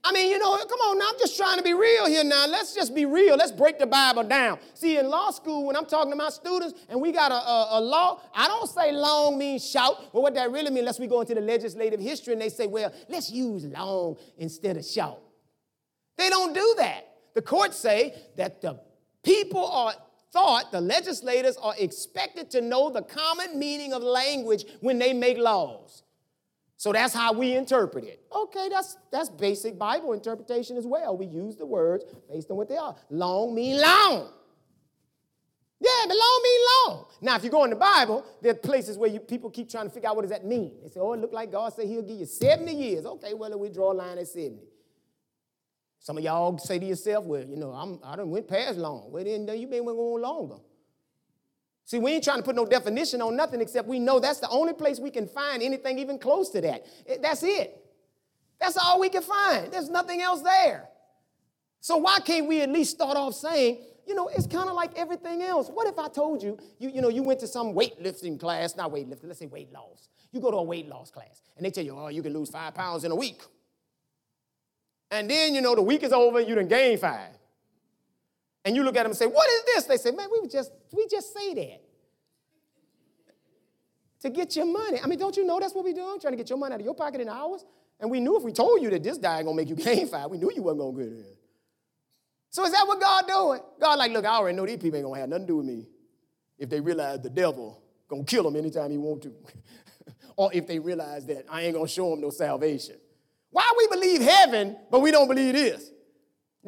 [0.07, 2.47] I mean, you know, come on now, I'm just trying to be real here now.
[2.47, 3.37] Let's just be real.
[3.37, 4.59] Let's break the Bible down.
[4.75, 7.69] See, in law school, when I'm talking to my students and we got a, a,
[7.79, 10.13] a law, I don't say long means shout.
[10.13, 12.67] But what that really means, unless we go into the legislative history and they say,
[12.67, 15.21] well, let's use long instead of shout.
[16.19, 17.09] They don't do that.
[17.35, 18.79] The courts say that the
[19.25, 19.95] people are
[20.33, 25.39] thought, the legislators are expected to know the common meaning of language when they make
[25.39, 26.04] laws.
[26.77, 28.21] So that's how we interpret it.
[28.35, 31.17] Okay, that's, that's basic Bible interpretation as well.
[31.17, 32.97] We use the words based on what they are.
[33.11, 34.31] Long mean long.
[35.81, 37.07] Yeah, but long mean long.
[37.21, 39.87] Now, if you go in the Bible, there are places where you, people keep trying
[39.87, 40.73] to figure out what does that mean.
[40.83, 43.05] They say, oh, it look like God said he'll give you 70 years.
[43.05, 44.63] Okay, well, we draw a line at 70.
[45.99, 49.11] Some of y'all say to yourself, well, you know, I'm, I done went past long.
[49.11, 50.57] Well, then you been going longer.
[51.87, 54.49] See, we ain't trying to put no definition on nothing except we know that's the
[54.49, 56.87] only place we can find anything even close to that.
[57.21, 57.79] That's it.
[58.59, 59.71] That's all we can find.
[59.71, 60.89] There's nothing else there.
[61.81, 64.97] So why can't we at least start off saying, you know, it's kind of like
[64.97, 65.69] everything else.
[65.69, 68.91] What if I told you, you, you know, you went to some weightlifting class, not
[68.91, 70.09] weightlifting, let's say weight loss.
[70.33, 72.51] You go to a weight loss class, and they tell you, oh, you can lose
[72.51, 73.43] five pounds in a week.
[75.11, 77.31] And then, you know, the week is over, you done gain five.
[78.65, 79.85] And you look at them and say, What is this?
[79.85, 81.81] They say, Man, we just we just say that.
[84.21, 84.99] To get your money.
[85.03, 86.19] I mean, don't you know that's what we're doing?
[86.19, 87.65] Trying to get your money out of your pocket in ours?
[88.01, 90.09] And we knew if we told you that this diet ain't gonna make you gain
[90.09, 91.39] five, we knew you wasn't gonna get it.
[92.51, 93.61] So is that what God doing?
[93.81, 95.67] God like, look, I already know these people ain't gonna have nothing to do with
[95.67, 95.87] me
[96.59, 99.35] if they realize the devil gonna kill them anytime he want to.
[100.37, 102.97] or if they realize that I ain't gonna show them no salvation.
[103.51, 105.91] Why we believe heaven, but we don't believe this?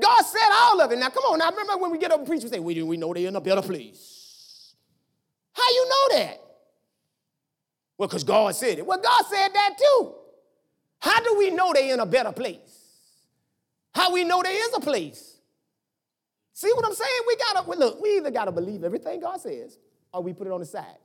[0.00, 0.98] God said all of it.
[0.98, 1.38] Now, come on.
[1.38, 3.36] Now, remember when we get up and preach, we say, we, we know they're in
[3.36, 4.74] a better place.
[5.52, 6.42] How you know that?
[7.96, 8.86] Well, because God said it.
[8.86, 10.14] Well, God said that too.
[10.98, 12.86] How do we know they're in a better place?
[13.94, 15.38] How we know there is a place?
[16.52, 17.20] See what I'm saying?
[17.26, 19.78] We gotta look, we either gotta believe everything God says,
[20.12, 20.98] or we put it on the side.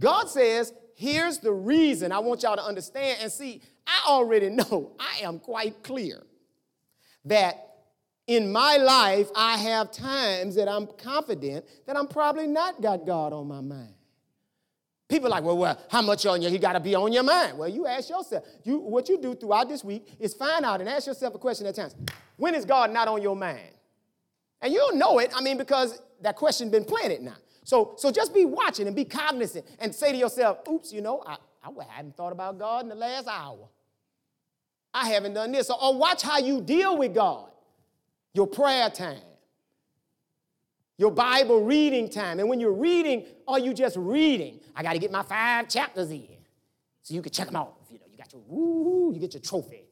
[0.00, 3.62] God says, here's the reason I want y'all to understand and see.
[3.86, 6.22] I already know, I am quite clear
[7.26, 7.65] that
[8.26, 13.32] in my life, I have times that I'm confident that I'm probably not got God
[13.32, 13.94] on my mind.
[15.08, 16.48] People are like, well, well, how much on you?
[16.48, 17.56] You got to be on your mind.
[17.56, 18.44] Well, you ask yourself.
[18.64, 21.66] You, what you do throughout this week is find out and ask yourself a question
[21.66, 21.94] at times.
[22.36, 23.70] When is God not on your mind?
[24.60, 27.36] And you'll know it, I mean, because that question been planted now.
[27.62, 31.22] So, so just be watching and be cognizant and say to yourself, oops, you know,
[31.24, 33.68] I, I hadn't thought about God in the last hour.
[34.92, 35.70] I haven't done this.
[35.70, 37.50] Or, or watch how you deal with God.
[38.36, 39.16] Your prayer time,
[40.98, 42.38] your Bible reading time.
[42.38, 44.60] And when you're reading, are you just reading?
[44.76, 46.28] I got to get my five chapters in.
[47.00, 47.78] So you can check them off.
[47.88, 49.84] You know, you got your woo, you get your trophy.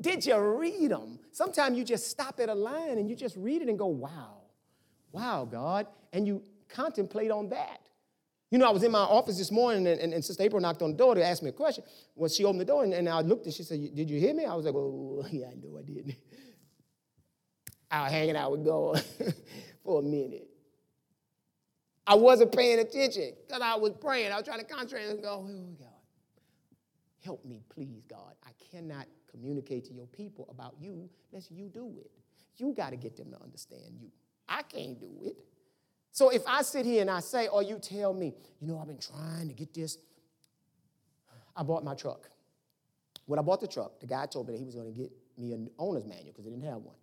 [0.00, 1.20] Did you read them?
[1.30, 4.38] Sometimes you just stop at a line and you just read it and go, wow,
[5.12, 5.86] wow, God.
[6.12, 7.78] And you contemplate on that.
[8.50, 10.82] You know, I was in my office this morning and, and, and Sister April knocked
[10.82, 11.84] on the door to ask me a question.
[12.16, 14.34] Well, she opened the door and, and I looked and she said, Did you hear
[14.34, 14.46] me?
[14.46, 16.16] I was like, Oh, yeah, I know I did.
[17.92, 19.04] I was hanging out with God
[19.84, 20.48] for a minute.
[22.06, 24.32] I wasn't paying attention because I was praying.
[24.32, 25.88] I was trying to concentrate and go, Oh, God,
[27.22, 28.34] help me, please, God.
[28.44, 32.10] I cannot communicate to your people about you unless you do it.
[32.56, 34.10] You got to get them to understand you.
[34.48, 35.36] I can't do it.
[36.12, 38.88] So if I sit here and I say, or you tell me, you know, I've
[38.88, 39.98] been trying to get this,
[41.54, 42.28] I bought my truck.
[43.26, 45.10] When I bought the truck, the guy told me that he was going to get
[45.38, 46.96] me an owner's manual because they didn't have one.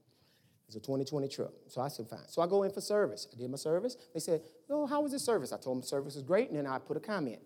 [0.69, 1.51] It's a 2020 truck.
[1.67, 2.27] So I said, fine.
[2.27, 3.27] So I go in for service.
[3.33, 3.97] I did my service.
[4.13, 5.51] They said, oh, how was the service?
[5.51, 7.39] I told them service was great, and then I put a comment.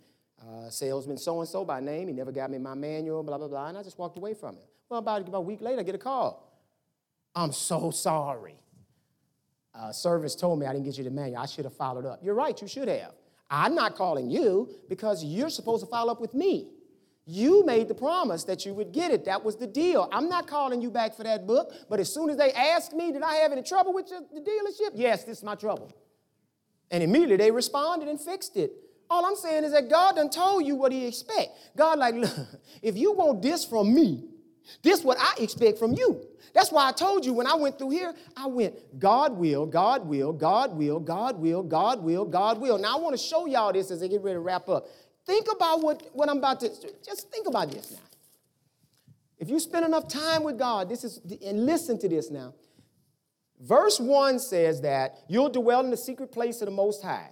[0.46, 3.78] Uh, salesman so-and-so by name, he never got me my manual, blah, blah, blah, and
[3.78, 4.66] I just walked away from it.
[4.90, 6.62] Well, about, about a week later, I get a call.
[7.34, 8.58] I'm so sorry
[9.76, 11.42] uh, service told me I didn't get you the manual.
[11.42, 12.20] I should have followed up.
[12.22, 13.14] You're right, you should have.
[13.50, 16.70] I'm not calling you because you're supposed to follow up with me.
[17.26, 19.26] You made the promise that you would get it.
[19.26, 20.10] That was the deal.
[20.12, 23.12] I'm not calling you back for that book, but as soon as they asked me,
[23.14, 24.92] did I have any trouble with the dealership?
[24.94, 25.94] Yes, this is my trouble.
[26.92, 28.74] And immediately they responded and fixed it.
[29.10, 31.52] All I'm saying is that God done told you what he expect.
[31.78, 32.32] God like, look,
[32.82, 34.26] if you want this from me,
[34.82, 36.22] this is what I expect from you.
[36.54, 40.08] That's why I told you when I went through here, I went, God will, God
[40.08, 42.78] will, God will, God will, God will, God will.
[42.78, 44.88] Now I want to show y'all this as I get ready to wrap up.
[45.26, 46.70] Think about what, what I'm about to,
[47.06, 47.98] just think about this now.
[49.40, 52.54] If you spend enough time with God, this is, and listen to this now.
[53.60, 57.30] Verse 1 says that you'll dwell in the secret place of the Most High.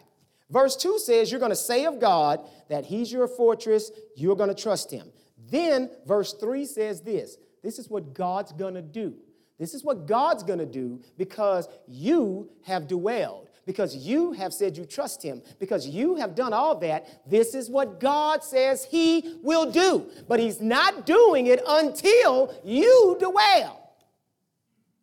[0.50, 4.54] Verse 2 says you're going to say of God that He's your fortress, you're going
[4.54, 5.12] to trust Him.
[5.50, 9.16] Then verse 3 says this this is what God's gonna do.
[9.60, 14.86] This is what God's gonna do because you have dwelled, because you have said you
[14.86, 17.30] trust Him, because you have done all that.
[17.30, 20.08] This is what God says He will do.
[20.28, 23.78] But He's not doing it until you dwell.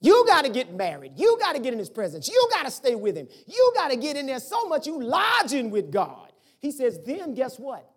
[0.00, 1.12] You got to get married.
[1.16, 2.28] You got to get in His presence.
[2.28, 3.28] You got to stay with Him.
[3.46, 6.32] You got to get in there so much you lodging with God.
[6.60, 7.88] He says, then guess what?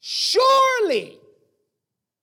[0.00, 1.18] Surely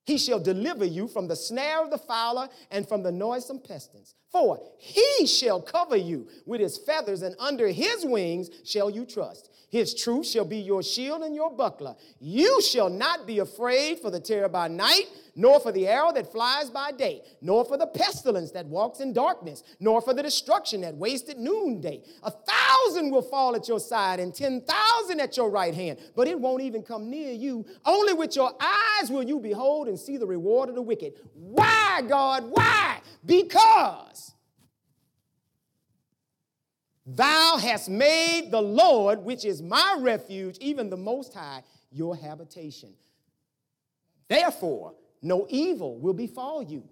[0.04, 4.14] he shall deliver you from the snare of the fowler and from the noisome pestilence.
[4.30, 9.50] For he shall cover you with his feathers, and under his wings shall you trust.
[9.70, 11.94] His truth shall be your shield and your buckler.
[12.20, 15.04] You shall not be afraid for the terror by night,
[15.36, 19.12] nor for the arrow that flies by day, nor for the pestilence that walks in
[19.12, 22.02] darkness, nor for the destruction that wastes at noonday.
[22.24, 26.26] A thousand will fall at your side and ten thousand at your right hand, but
[26.26, 27.64] it won't even come near you.
[27.84, 31.14] Only with your eyes will you behold and see the reward of the wicked.
[31.34, 32.44] Why, God?
[32.50, 33.00] Why?
[33.24, 34.34] Because
[37.16, 42.94] Thou hast made the Lord, which is my refuge, even the Most High, your habitation.
[44.28, 46.84] Therefore, no evil will befall you,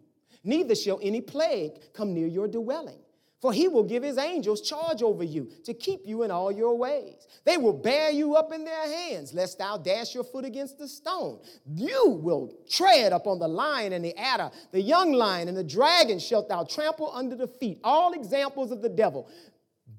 [0.42, 2.98] neither shall any plague come near your dwelling.
[3.40, 6.76] For he will give his angels charge over you to keep you in all your
[6.76, 7.28] ways.
[7.44, 10.88] They will bear you up in their hands, lest thou dash your foot against the
[10.88, 11.38] stone.
[11.64, 16.18] You will tread upon the lion and the adder, the young lion and the dragon
[16.18, 17.78] shalt thou trample under the feet.
[17.84, 19.30] All examples of the devil.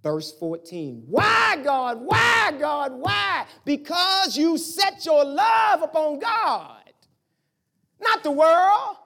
[0.04, 1.04] Verse 14.
[1.08, 2.02] Why, God?
[2.02, 2.92] Why, God?
[2.94, 3.46] Why?
[3.64, 6.84] Because you set your love upon God.
[8.02, 8.98] Not the world,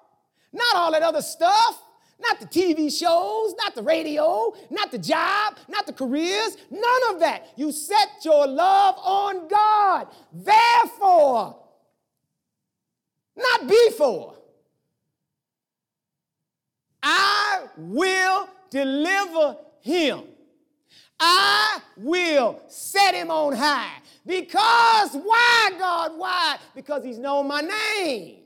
[0.51, 1.81] not all that other stuff,
[2.19, 7.19] not the TV shows, not the radio, not the job, not the careers, none of
[7.19, 7.47] that.
[7.55, 10.07] You set your love on God.
[10.31, 11.57] Therefore,
[13.35, 14.35] not before,
[17.01, 20.21] I will deliver him.
[21.19, 23.97] I will set him on high.
[24.25, 26.13] Because why, God?
[26.15, 26.57] Why?
[26.73, 28.42] Because he's known my name.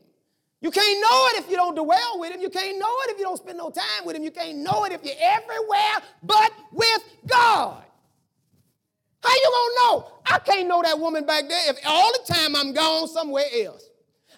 [0.67, 2.41] You can't know it if you don't dwell with him.
[2.41, 4.23] You can't know it if you don't spend no time with him.
[4.23, 7.85] You can't know it if you're everywhere but with God.
[9.23, 10.11] How you gonna know?
[10.25, 13.87] I can't know that woman back there if all the time I'm gone somewhere else.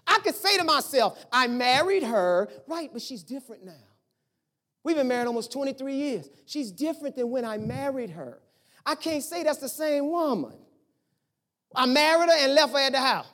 [0.06, 3.74] I could say to myself, I married her, right, but she's different now.
[4.84, 6.30] We've been married almost 23 years.
[6.46, 8.38] She's different than when I married her.
[8.86, 10.54] I can't say that's the same woman.
[11.76, 13.26] I married her and left her at the house.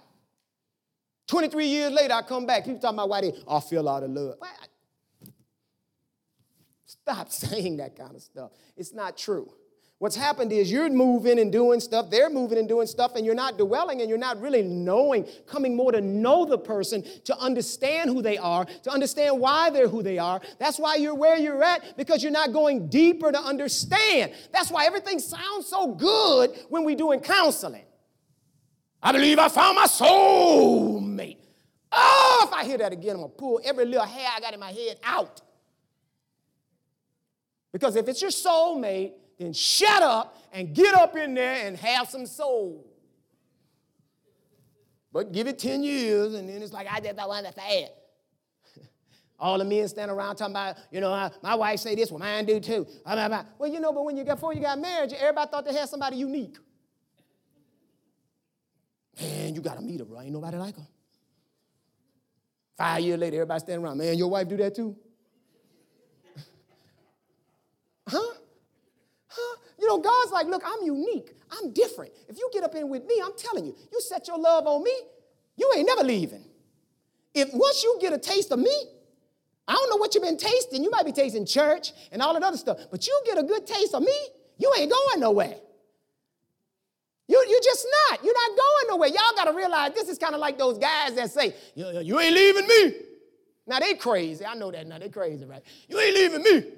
[1.28, 2.66] 23 years later, I come back.
[2.66, 4.36] People talking about why they, oh, I feel out of love.
[6.86, 8.52] Stop saying that kind of stuff.
[8.78, 9.52] It's not true.
[9.98, 13.34] What's happened is you're moving and doing stuff, they're moving and doing stuff, and you're
[13.34, 18.10] not dwelling and you're not really knowing, coming more to know the person, to understand
[18.10, 20.42] who they are, to understand why they're who they are.
[20.60, 24.34] That's why you're where you're at, because you're not going deeper to understand.
[24.52, 27.86] That's why everything sounds so good when we're doing counseling.
[29.06, 31.38] I believe I found my soulmate.
[31.92, 34.60] Oh, if I hear that again, I'm gonna pull every little hair I got in
[34.60, 35.42] my head out.
[37.72, 42.10] Because if it's your soulmate, then shut up and get up in there and have
[42.10, 42.84] some soul.
[45.14, 47.90] But give it 10 years, and then it's like, I just don't to.
[49.40, 52.46] All the men stand around talking about, you know, my wife say this, well, mine
[52.46, 52.88] do too.
[53.06, 55.90] Well, you know, but when you got before you got married, everybody thought they had
[55.90, 56.58] somebody unique.
[59.20, 60.22] Man, you gotta meet her, bro.
[60.22, 60.88] Ain't nobody like her.
[62.78, 63.98] Five years later, everybody standing around.
[63.98, 64.96] Man, your wife do that too?
[68.08, 68.20] huh?
[69.28, 69.58] Huh?
[69.80, 71.32] You know, God's like, look, I'm unique.
[71.52, 72.12] I'm different.
[72.28, 74.84] If you get up in with me, I'm telling you, you set your love on
[74.84, 74.94] me,
[75.56, 76.44] you ain't never leaving.
[77.34, 78.76] If once you get a taste of me,
[79.68, 80.84] I don't know what you've been tasting.
[80.84, 83.66] You might be tasting church and all that other stuff, but you get a good
[83.66, 84.18] taste of me,
[84.58, 85.56] you ain't going nowhere.
[87.28, 88.24] You, you're just not.
[88.24, 89.10] You're not going nowhere.
[89.10, 92.20] Y'all got to realize this is kind of like those guys that say, you, you
[92.20, 92.94] ain't leaving me.
[93.68, 94.46] Now they crazy.
[94.46, 95.00] I know that now.
[95.00, 95.64] They crazy, right?
[95.90, 96.72] You ain't leaving me.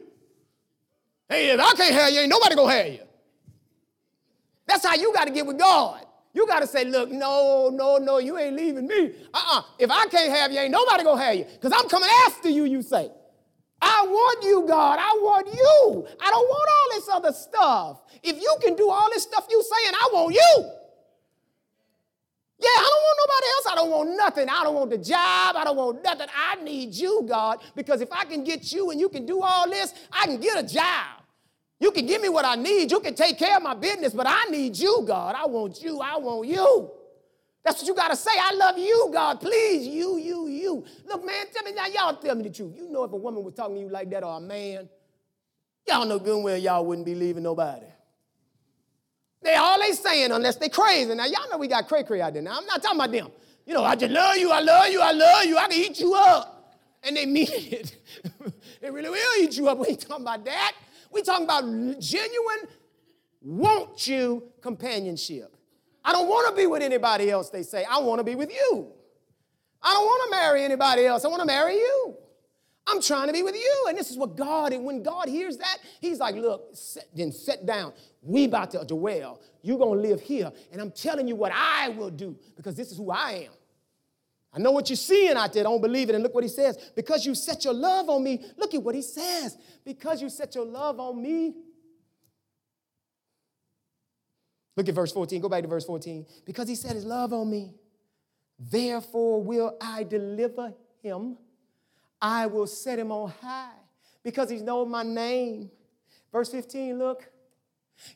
[1.27, 2.99] Hey, if I can't have you, ain't nobody gonna have you.
[4.65, 6.05] That's how you got to get with God.
[6.33, 9.11] You got to say, look, no, no, no, you ain't leaving me.
[9.33, 9.61] Uh-uh.
[9.79, 11.45] If I can't have you, ain't nobody gonna have you.
[11.45, 13.09] Because I'm coming after you, you say.
[13.81, 14.99] I want you, God.
[14.99, 16.07] I want you.
[16.21, 16.69] I don't want
[17.17, 18.01] other stuff.
[18.23, 20.71] If you can do all this stuff you saying, I want you.
[22.59, 23.67] Yeah, I don't want nobody else.
[23.69, 24.49] I don't want nothing.
[24.49, 25.55] I don't want the job.
[25.55, 26.27] I don't want nothing.
[26.35, 29.69] I need you, God, because if I can get you and you can do all
[29.69, 31.21] this, I can get a job.
[31.79, 32.89] You can give me what I need.
[32.89, 35.35] You can take care of my business, but I need you, God.
[35.37, 35.99] I want you.
[36.01, 36.89] I want you.
[37.63, 38.31] That's what you got to say.
[38.33, 39.39] I love you, God.
[39.39, 40.85] Please, you, you, you.
[41.05, 42.73] Look, man, tell me now, y'all tell me the truth.
[42.75, 44.89] You know if a woman was talking to you like that or a man,
[45.87, 47.85] y'all know good and well y'all wouldn't be leaving nobody.
[49.41, 51.13] They all they saying unless they crazy.
[51.13, 52.41] Now, y'all know we got cray cray out there.
[52.41, 53.29] Now, I'm not talking about them.
[53.65, 55.99] You know, I just love you, I love you, I love you, I can eat
[55.99, 56.75] you up.
[57.03, 57.95] And they mean it.
[58.81, 59.77] they really will eat you up.
[59.77, 60.73] We ain't talking about that.
[61.11, 61.63] We talking about
[61.99, 62.67] genuine,
[63.41, 65.55] want you companionship.
[66.03, 67.83] I don't want to be with anybody else, they say.
[67.83, 68.87] I want to be with you.
[69.81, 71.25] I don't want to marry anybody else.
[71.25, 72.15] I want to marry you.
[72.87, 73.85] I'm trying to be with you.
[73.89, 77.31] And this is what God, and when God hears that, He's like, look, sit, then
[77.31, 77.93] sit down.
[78.21, 79.41] We about to dwell.
[79.61, 80.51] You're going to live here.
[80.71, 83.53] And I'm telling you what I will do because this is who I am.
[84.53, 85.63] I know what you're seeing out there.
[85.63, 86.15] Don't believe it.
[86.15, 86.91] And look what he says.
[86.95, 88.43] Because you set your love on me.
[88.55, 89.57] Look at what he says.
[89.83, 91.53] Because you set your love on me.
[94.77, 95.41] Look at verse 14.
[95.41, 96.25] Go back to verse 14.
[96.45, 97.73] Because he set his love on me.
[98.57, 100.73] Therefore will I deliver
[101.03, 101.37] him.
[102.21, 103.71] I will set him on high
[104.23, 105.69] because he's known my name.
[106.31, 107.29] Verse 15, look.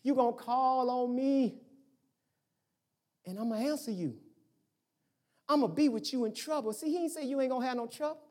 [0.03, 1.55] You're going to call on me
[3.25, 4.15] and I'm going to answer you.
[5.47, 6.73] I'm going to be with you in trouble.
[6.73, 8.21] See, he ain't say you ain't going to have no trouble.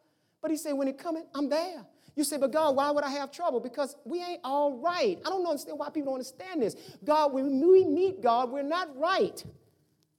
[0.40, 1.84] But he said, when it coming, I'm there.
[2.16, 3.60] You say, but God, why would I have trouble?
[3.60, 5.18] Because we ain't all right.
[5.24, 6.76] I don't understand why people don't understand this.
[7.04, 9.42] God, when we meet God, we're not right.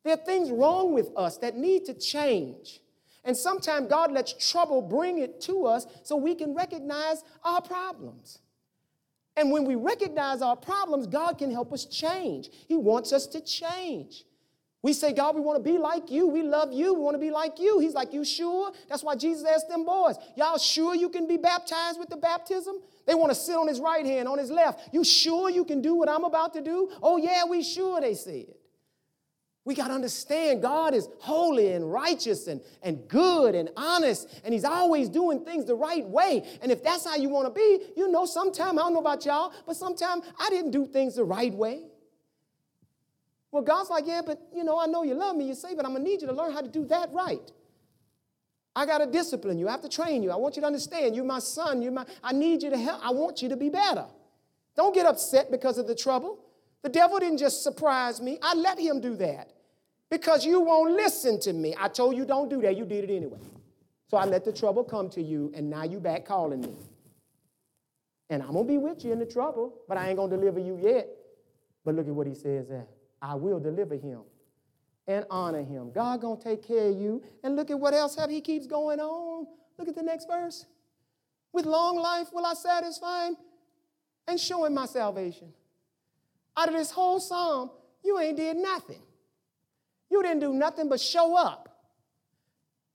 [0.04, 2.80] There are things wrong with us that need to change.
[3.24, 8.39] And sometimes God lets trouble bring it to us so we can recognize our problems.
[9.38, 12.49] And when we recognize our problems, God can help us change.
[12.67, 14.26] He wants us to change.
[14.84, 16.28] We say, God, we want to be like you.
[16.28, 16.95] We love you.
[16.95, 17.78] We want to be like you.
[17.80, 18.72] He's like, You sure?
[18.89, 22.78] That's why Jesus asked them boys, Y'all sure you can be baptized with the baptism?
[23.05, 24.89] They want to sit on his right hand, on his left.
[24.91, 26.91] You sure you can do what I'm about to do?
[27.01, 28.53] Oh, yeah, we sure, they said.
[29.64, 34.53] We got to understand God is holy and righteous and, and good and honest, and
[34.53, 36.43] He's always doing things the right way.
[36.64, 39.24] And if that's how you want to be, you know, sometime, I don't know about
[39.24, 41.84] y'all, but sometime I didn't do things the right way.
[43.51, 45.86] Well, God's like, yeah, but you know, I know you love me, you say, but
[45.86, 47.51] I'm gonna need you to learn how to do that right.
[48.76, 50.32] I gotta discipline you, I have to train you.
[50.32, 53.05] I want you to understand, you're my son, you're my, I need you to help,
[53.05, 54.05] I want you to be better.
[54.76, 56.39] Don't get upset because of the trouble.
[56.84, 59.51] The devil didn't just surprise me, I let him do that
[60.09, 61.75] because you won't listen to me.
[61.79, 63.39] I told you don't do that, you did it anyway.
[64.09, 66.75] So I let the trouble come to you, and now you back calling me.
[68.29, 70.77] And I'm gonna be with you in the trouble, but I ain't gonna deliver you
[70.82, 71.07] yet.
[71.86, 72.88] But look at what he says there.
[73.21, 74.21] I will deliver him
[75.07, 75.91] and honor him.
[75.91, 77.23] God gonna take care of you.
[77.43, 79.47] And look at what else have he keeps going on.
[79.77, 80.65] Look at the next verse.
[81.53, 83.38] With long life will I satisfy him
[84.27, 85.53] and show him my salvation.
[86.58, 87.72] Out of this whole psalm,
[88.04, 89.02] you ain't did nothing.
[90.10, 91.70] You didn't do nothing but show up.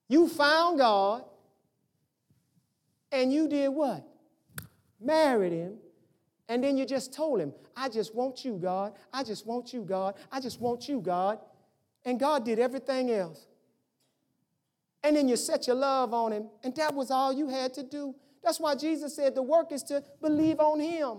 [0.09, 1.25] You found God,
[3.11, 4.07] and you did what?
[5.01, 5.79] Married him,
[6.49, 8.95] and then you just told him, I just want you, God.
[9.13, 10.15] I just want you, God.
[10.31, 11.39] I just want you, God.
[12.05, 13.47] And God did everything else.
[15.03, 17.83] And then you set your love on him, and that was all you had to
[17.83, 18.15] do.
[18.43, 21.19] That's why Jesus said the work is to believe on him.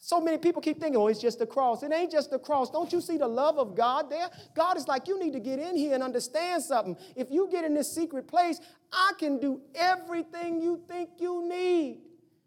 [0.00, 1.82] So many people keep thinking, oh, it's just the cross.
[1.82, 2.70] It ain't just the cross.
[2.70, 4.28] Don't you see the love of God there?
[4.54, 6.96] God is like, you need to get in here and understand something.
[7.16, 8.60] If you get in this secret place,
[8.92, 12.02] I can do everything you think you need.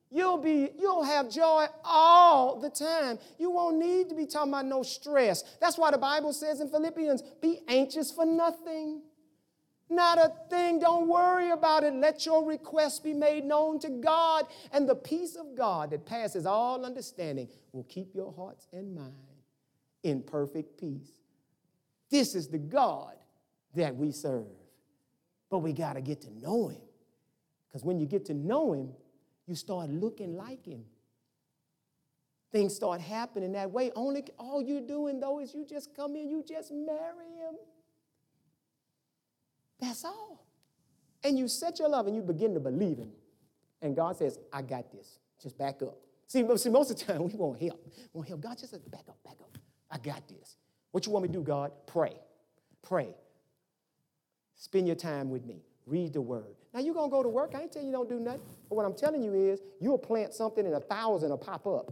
[0.09, 3.19] You'll be, you'll have joy all the time.
[3.37, 5.43] You won't need to be talking about no stress.
[5.59, 9.01] That's why the Bible says in Philippians, be anxious for nothing.
[9.91, 10.79] Not a thing.
[10.79, 11.93] Don't worry about it.
[11.93, 14.45] Let your request be made known to God.
[14.71, 19.13] And the peace of God that passes all understanding will keep your hearts and mind
[20.03, 21.11] in perfect peace.
[22.09, 23.15] This is the God
[23.75, 24.45] that we serve.
[25.49, 26.81] But we got to get to know Him.
[27.67, 28.91] Because when you get to know Him,
[29.45, 30.85] you start looking like Him.
[32.53, 33.91] Things start happening that way.
[33.93, 37.40] Only all you're doing, though, is you just come in, you just marry Him.
[39.81, 40.45] That's all.
[41.23, 43.11] And you set your love and you begin to believe Him.
[43.81, 45.19] And God says, I got this.
[45.41, 45.97] Just back up.
[46.27, 47.83] See, see most of the time we want help.
[48.13, 48.41] We want help.
[48.41, 49.57] God just says, back up, back up.
[49.89, 50.55] I got this.
[50.91, 51.71] What you want me to do, God?
[51.87, 52.13] Pray.
[52.81, 53.15] Pray.
[54.55, 55.63] Spend your time with me.
[55.87, 56.55] Read the word.
[56.73, 57.53] Now you're gonna go to work.
[57.55, 58.41] I ain't telling you don't do nothing.
[58.69, 61.91] But what I'm telling you is you'll plant something and a thousand will pop up.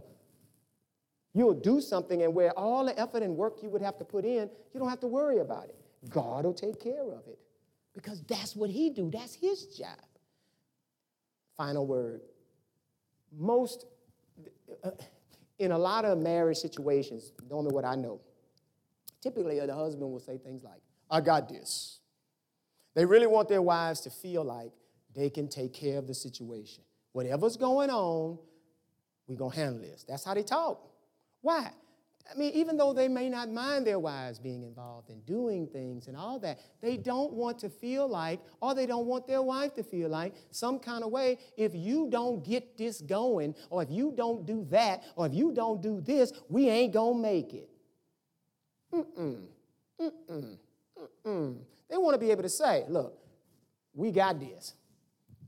[1.34, 4.24] You'll do something and where all the effort and work you would have to put
[4.24, 5.76] in, you don't have to worry about it.
[6.08, 7.38] God will take care of it
[7.94, 9.10] because that's what he do.
[9.12, 9.98] That's his job.
[11.56, 12.22] Final word.
[13.36, 13.86] Most,
[14.82, 14.90] uh,
[15.58, 18.20] in a lot of marriage situations, normally what I know,
[19.20, 20.80] typically the husband will say things like,
[21.10, 22.00] I got this.
[22.94, 24.72] They really want their wives to feel like
[25.14, 26.84] they can take care of the situation.
[27.12, 28.38] Whatever's going on,
[29.26, 30.04] we're going to handle this.
[30.08, 30.88] That's how they talk.
[31.40, 31.70] Why?
[32.30, 36.06] I mean, even though they may not mind their wives being involved in doing things
[36.06, 39.74] and all that, they don't want to feel like, or they don't want their wife
[39.74, 43.90] to feel like, some kind of way, if you don't get this going, or if
[43.90, 47.68] you don't do that, or if you don't do this, we ain't gonna make it.
[48.94, 49.42] Mm-mm.
[50.00, 50.56] Mm-mm.
[51.26, 51.56] Mm-mm.
[51.88, 53.18] They want to be able to say, look,
[53.92, 54.74] we got this.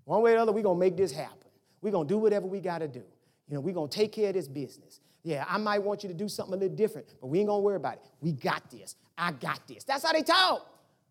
[0.05, 1.49] One way or the other, we're gonna make this happen.
[1.81, 3.05] We're gonna do whatever we gotta do.
[3.49, 5.01] You know, we're gonna take care of this business.
[5.23, 7.63] Yeah, I might want you to do something a little different, but we ain't gonna
[7.63, 8.03] worry about it.
[8.21, 8.97] We got this.
[9.17, 9.85] I got this.
[9.85, 10.67] That's how they talk.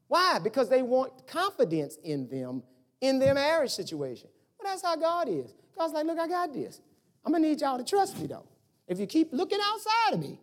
[0.07, 0.39] Why?
[0.43, 2.63] Because they want confidence in them
[2.99, 4.29] in their marriage situation.
[4.59, 5.53] Well, that's how God is.
[5.77, 6.81] God's like, look, I got this.
[7.25, 8.45] I'm gonna need y'all to trust me though.
[8.87, 10.37] If you keep looking outside of me,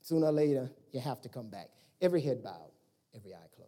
[0.00, 1.68] sooner or later, you have to come back.
[2.00, 2.70] Every head bowed,
[3.14, 3.59] every eye closed.